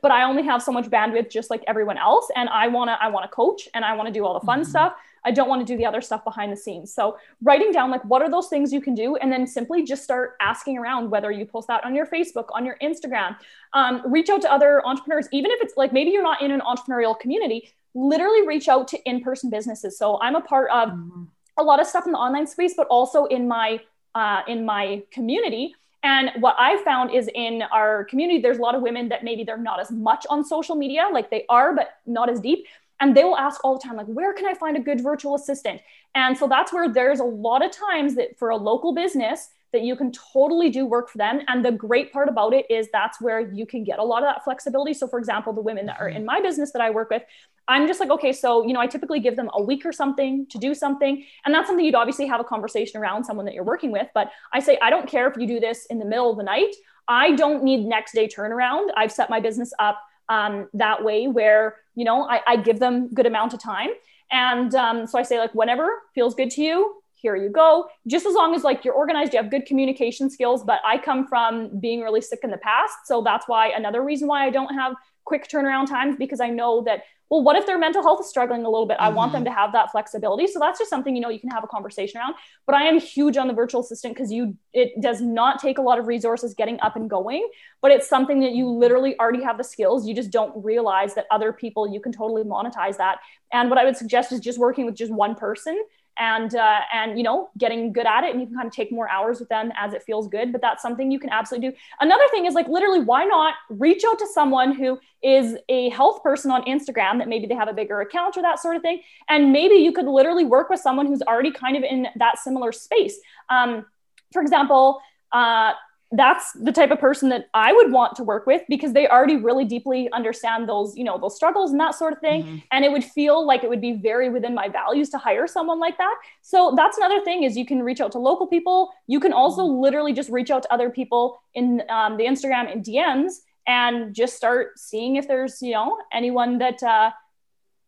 [0.05, 3.03] but I only have so much bandwidth just like everyone else and I want to
[3.03, 4.69] I want to coach and I want to do all the fun mm-hmm.
[4.69, 4.93] stuff.
[5.25, 6.93] I don't want to do the other stuff behind the scenes.
[6.93, 10.05] So writing down like what are those things you can do and then simply just
[10.05, 13.35] start asking around whether you post that on your Facebook, on your Instagram.
[13.73, 16.61] Um, reach out to other entrepreneurs even if it's like maybe you're not in an
[16.61, 19.97] entrepreneurial community, literally reach out to in-person businesses.
[19.97, 21.23] So I'm a part of mm-hmm.
[21.57, 23.81] a lot of stuff in the online space but also in my
[24.15, 25.75] uh, in my community
[26.05, 29.43] and what I found is in our community, there's a lot of women that maybe
[29.43, 32.67] they're not as much on social media, like they are, but not as deep.
[33.01, 35.35] And they will ask all the time, like, where can I find a good virtual
[35.35, 35.81] assistant?
[36.15, 39.83] And so that's where there's a lot of times that for a local business, that
[39.83, 41.43] you can totally do work for them.
[41.49, 44.29] And the great part about it is that's where you can get a lot of
[44.29, 44.95] that flexibility.
[44.95, 47.23] So, for example, the women that are in my business that I work with,
[47.69, 50.47] I'm just like, okay, so, you know, I typically give them a week or something
[50.47, 51.25] to do something.
[51.45, 54.09] And that's something you'd obviously have a conversation around someone that you're working with.
[54.15, 56.43] But I say, I don't care if you do this in the middle of the
[56.43, 56.75] night.
[57.09, 58.89] I don't need next day turnaround.
[58.97, 63.09] I've set my business up um, that way where, you know, I, I give them
[63.13, 63.91] good amount of time.
[64.31, 67.89] And um, so I say, like, whenever feels good to you, here you go.
[68.07, 70.63] Just as long as like you're organized, you have good communication skills.
[70.63, 72.95] But I come from being really sick in the past.
[73.07, 74.95] So that's why another reason why I don't have
[75.25, 78.67] quick turnaround times because I know that well, what if their mental health is struggling
[78.67, 78.99] a little bit?
[79.01, 79.17] I mm-hmm.
[79.17, 79.55] want them mm-hmm.
[79.55, 80.47] to have that flexibility.
[80.47, 82.35] So that's just something, you know, you can have a conversation around.
[82.67, 85.83] But I am huge on the virtual assistant because you it does not take a
[85.83, 87.49] lot of resources getting up and going,
[87.81, 90.07] but it's something that you literally already have the skills.
[90.07, 93.21] You just don't realize that other people you can totally monetize that.
[93.53, 95.83] And what I would suggest is just working with just one person
[96.19, 98.93] and uh, and you know getting good at it and you can kind of take
[98.93, 101.77] more hours with them as it feels good but that's something you can absolutely do.
[102.01, 106.23] Another thing is like literally why not reach out to someone who is a health
[106.23, 109.01] person on instagram that maybe they have a bigger account or that sort of thing
[109.29, 112.73] and maybe you could literally work with someone who's already kind of in that similar
[112.73, 113.19] space.
[113.49, 113.87] Um,
[114.33, 115.01] for example
[115.33, 115.73] uh,
[116.17, 119.37] that's the type of person that I would want to work with because they already
[119.37, 122.43] really deeply understand those, you know, those struggles and that sort of thing.
[122.43, 122.57] Mm-hmm.
[122.73, 125.81] And it would feel like it would be very within my values to hire someone
[125.81, 126.15] like that.
[126.43, 128.93] So that's another thing is you can reach out to local people.
[129.07, 129.81] You can also mm-hmm.
[129.81, 134.37] literally just reach out to other people in um, the Instagram and DMs and just
[134.37, 137.11] start seeing if there's, you know, anyone that, uh,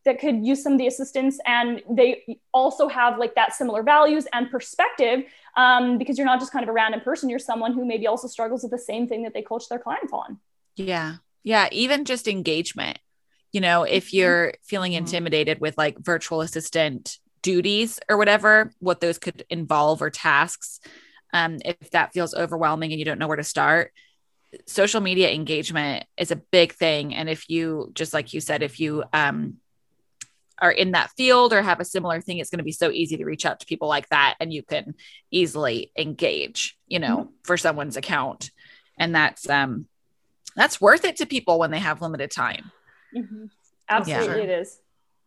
[0.06, 4.26] that could use some of the assistance and they also have like that similar values
[4.32, 5.24] and perspective
[5.56, 8.26] um, because you're not just kind of a random person you're someone who maybe also
[8.26, 10.38] struggles with the same thing that they coach their clients on
[10.76, 12.98] yeah yeah even just engagement
[13.52, 14.16] you know if mm-hmm.
[14.16, 14.98] you're feeling mm-hmm.
[14.98, 20.80] intimidated with like virtual assistant duties or whatever what those could involve or tasks
[21.32, 23.92] um, if that feels overwhelming and you don't know where to start
[24.66, 28.80] social media engagement is a big thing and if you just like you said if
[28.80, 29.56] you um,
[30.58, 33.16] are in that field or have a similar thing, it's going to be so easy
[33.16, 34.94] to reach out to people like that and you can
[35.30, 37.30] easily engage, you know, mm-hmm.
[37.44, 38.50] for someone's account.
[38.98, 39.86] And that's um
[40.54, 42.70] that's worth it to people when they have limited time.
[43.14, 43.46] Mm-hmm.
[43.88, 44.42] Absolutely, yeah.
[44.42, 44.80] it is.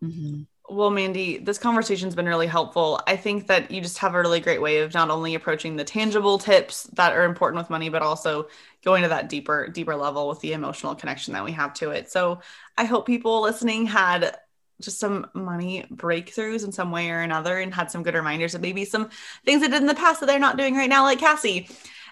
[0.03, 0.41] Mm-hmm.
[0.71, 3.01] Well, Mandyy, this conversation's been really helpful.
[3.07, 5.83] I think that you just have a really great way of not only approaching the
[5.83, 8.49] tangible tips that are important with money, but also
[8.85, 12.11] going to that deeper, deeper level with the emotional connection that we have to it.
[12.11, 12.41] So
[12.77, 14.37] I hope people listening had
[14.81, 18.61] just some money breakthroughs in some way or another and had some good reminders of
[18.61, 19.09] maybe some
[19.45, 21.69] things they did in the past that they're not doing right now, like Cassie.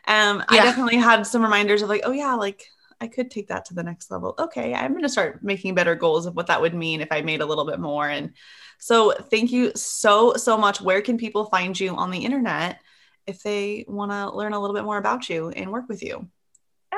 [0.07, 0.61] Um, yeah.
[0.61, 2.65] I definitely had some reminders of like, oh yeah, like
[2.99, 4.35] I could take that to the next level.
[4.39, 7.21] Okay, I'm going to start making better goals of what that would mean if I
[7.21, 8.09] made a little bit more.
[8.09, 8.33] And
[8.79, 10.81] so, thank you so so much.
[10.81, 12.79] Where can people find you on the internet
[13.25, 16.27] if they want to learn a little bit more about you and work with you?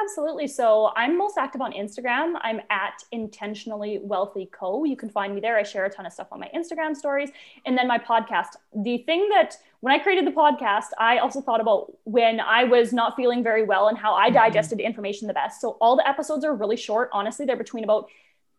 [0.03, 0.47] Absolutely.
[0.47, 2.35] So I'm most active on Instagram.
[2.41, 4.83] I'm at intentionally wealthy co.
[4.83, 5.57] You can find me there.
[5.57, 7.31] I share a ton of stuff on my Instagram stories.
[7.65, 8.49] And then my podcast.
[8.75, 12.93] The thing that when I created the podcast, I also thought about when I was
[12.93, 14.35] not feeling very well and how I mm-hmm.
[14.35, 15.61] digested information the best.
[15.61, 17.09] So all the episodes are really short.
[17.11, 18.09] Honestly, they're between about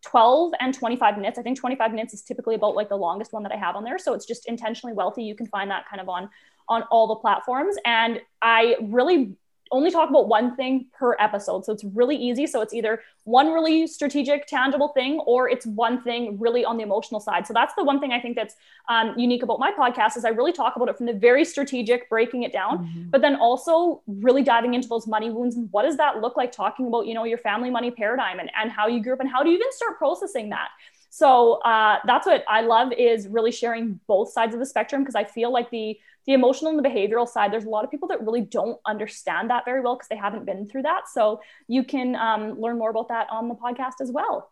[0.02, 1.38] 12 and 25 minutes.
[1.38, 3.84] I think 25 minutes is typically about like the longest one that I have on
[3.84, 3.98] there.
[3.98, 5.22] So it's just intentionally wealthy.
[5.22, 6.28] You can find that kind of on
[6.68, 7.74] on all the platforms.
[7.84, 9.36] And I really
[9.72, 11.64] only talk about one thing per episode.
[11.64, 12.46] So it's really easy.
[12.46, 16.82] So it's either one really strategic, tangible thing, or it's one thing really on the
[16.82, 17.46] emotional side.
[17.46, 18.56] So that's the one thing I think that's
[18.88, 22.08] um, unique about my podcast is I really talk about it from the very strategic,
[22.08, 23.10] breaking it down, mm-hmm.
[23.10, 26.52] but then also really diving into those money wounds and what does that look like?
[26.52, 29.30] Talking about you know your family money paradigm and and how you grew up and
[29.30, 30.68] how do you even start processing that.
[31.10, 35.16] So uh, that's what I love is really sharing both sides of the spectrum because
[35.16, 38.08] I feel like the the emotional and the behavioral side, there's a lot of people
[38.08, 41.08] that really don't understand that very well because they haven't been through that.
[41.08, 44.50] So you can um, learn more about that on the podcast as well.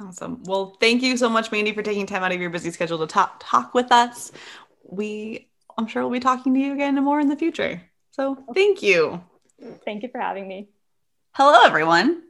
[0.00, 0.42] Awesome.
[0.44, 3.06] Well, thank you so much, Mandyy, for taking time out of your busy schedule to
[3.06, 4.32] talk talk with us.
[4.84, 7.82] We, I'm sure, we'll be talking to you again more in the future.
[8.10, 9.22] So thank you.
[9.84, 10.68] Thank you for having me.
[11.32, 12.22] Hello, everyone.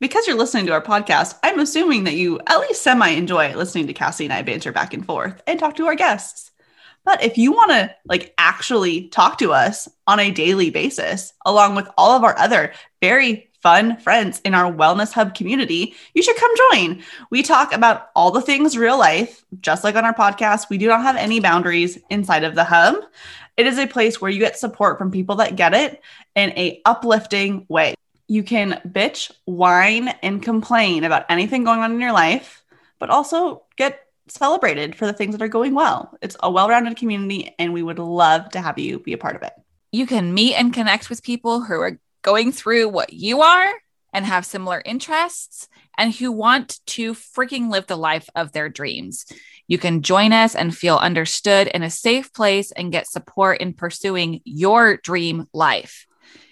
[0.00, 3.88] Because you're listening to our podcast, I'm assuming that you at least semi enjoy listening
[3.88, 6.52] to Cassie and I banter back and forth and talk to our guests.
[7.08, 11.74] But if you want to like actually talk to us on a daily basis, along
[11.74, 16.36] with all of our other very fun friends in our Wellness Hub community, you should
[16.36, 17.02] come join.
[17.30, 20.68] We talk about all the things real life, just like on our podcast.
[20.68, 22.96] We do not have any boundaries inside of the hub.
[23.56, 26.02] It is a place where you get support from people that get it
[26.34, 27.94] in a uplifting way.
[28.26, 32.62] You can bitch, whine, and complain about anything going on in your life,
[32.98, 36.16] but also get celebrated for the things that are going well.
[36.20, 39.36] It's a well rounded community, and we would love to have you be a part
[39.36, 39.52] of it.
[39.92, 43.72] You can meet and connect with people who are going through what you are
[44.12, 49.26] and have similar interests and who want to freaking live the life of their dreams.
[49.66, 53.74] You can join us and feel understood in a safe place and get support in
[53.74, 56.06] pursuing your dream life.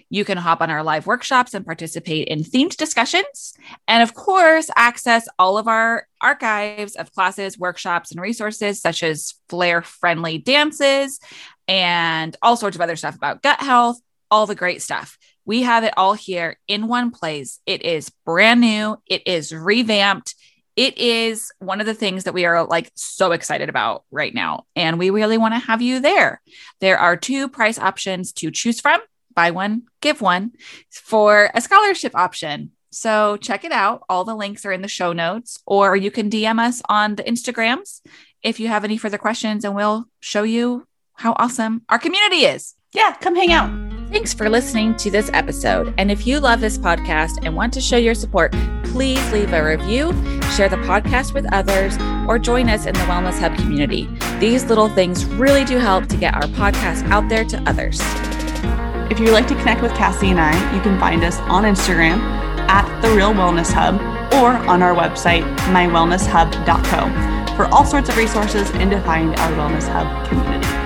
[0.08, 3.54] You can hop on our live workshops and participate in themed discussions.
[3.88, 9.34] And of course, access all of our archives of classes, workshops, and resources, such as
[9.48, 11.18] flare friendly dances
[11.66, 14.00] and all sorts of other stuff about gut health,
[14.30, 15.18] all the great stuff.
[15.44, 17.60] We have it all here in one place.
[17.66, 20.34] It is brand new, it is revamped.
[20.76, 24.66] It is one of the things that we are like so excited about right now.
[24.76, 26.42] And we really want to have you there.
[26.80, 29.00] There are two price options to choose from
[29.36, 30.52] buy one, give one
[30.90, 32.72] for a scholarship option.
[32.90, 34.02] So check it out.
[34.08, 37.22] All the links are in the show notes, or you can DM us on the
[37.22, 38.00] Instagrams
[38.42, 42.74] if you have any further questions, and we'll show you how awesome our community is.
[42.92, 43.70] Yeah, come hang out.
[44.10, 45.92] Thanks for listening to this episode.
[45.98, 48.52] And if you love this podcast and want to show your support,
[48.84, 50.12] please leave a review,
[50.52, 54.08] share the podcast with others, or join us in the Wellness Hub community.
[54.38, 58.00] These little things really do help to get our podcast out there to others.
[59.08, 62.18] If you'd like to connect with Cassie and I, you can find us on Instagram
[62.68, 64.00] at The Real Wellness Hub
[64.34, 69.88] or on our website, mywellnesshub.co, for all sorts of resources and to find our Wellness
[69.88, 70.85] Hub community.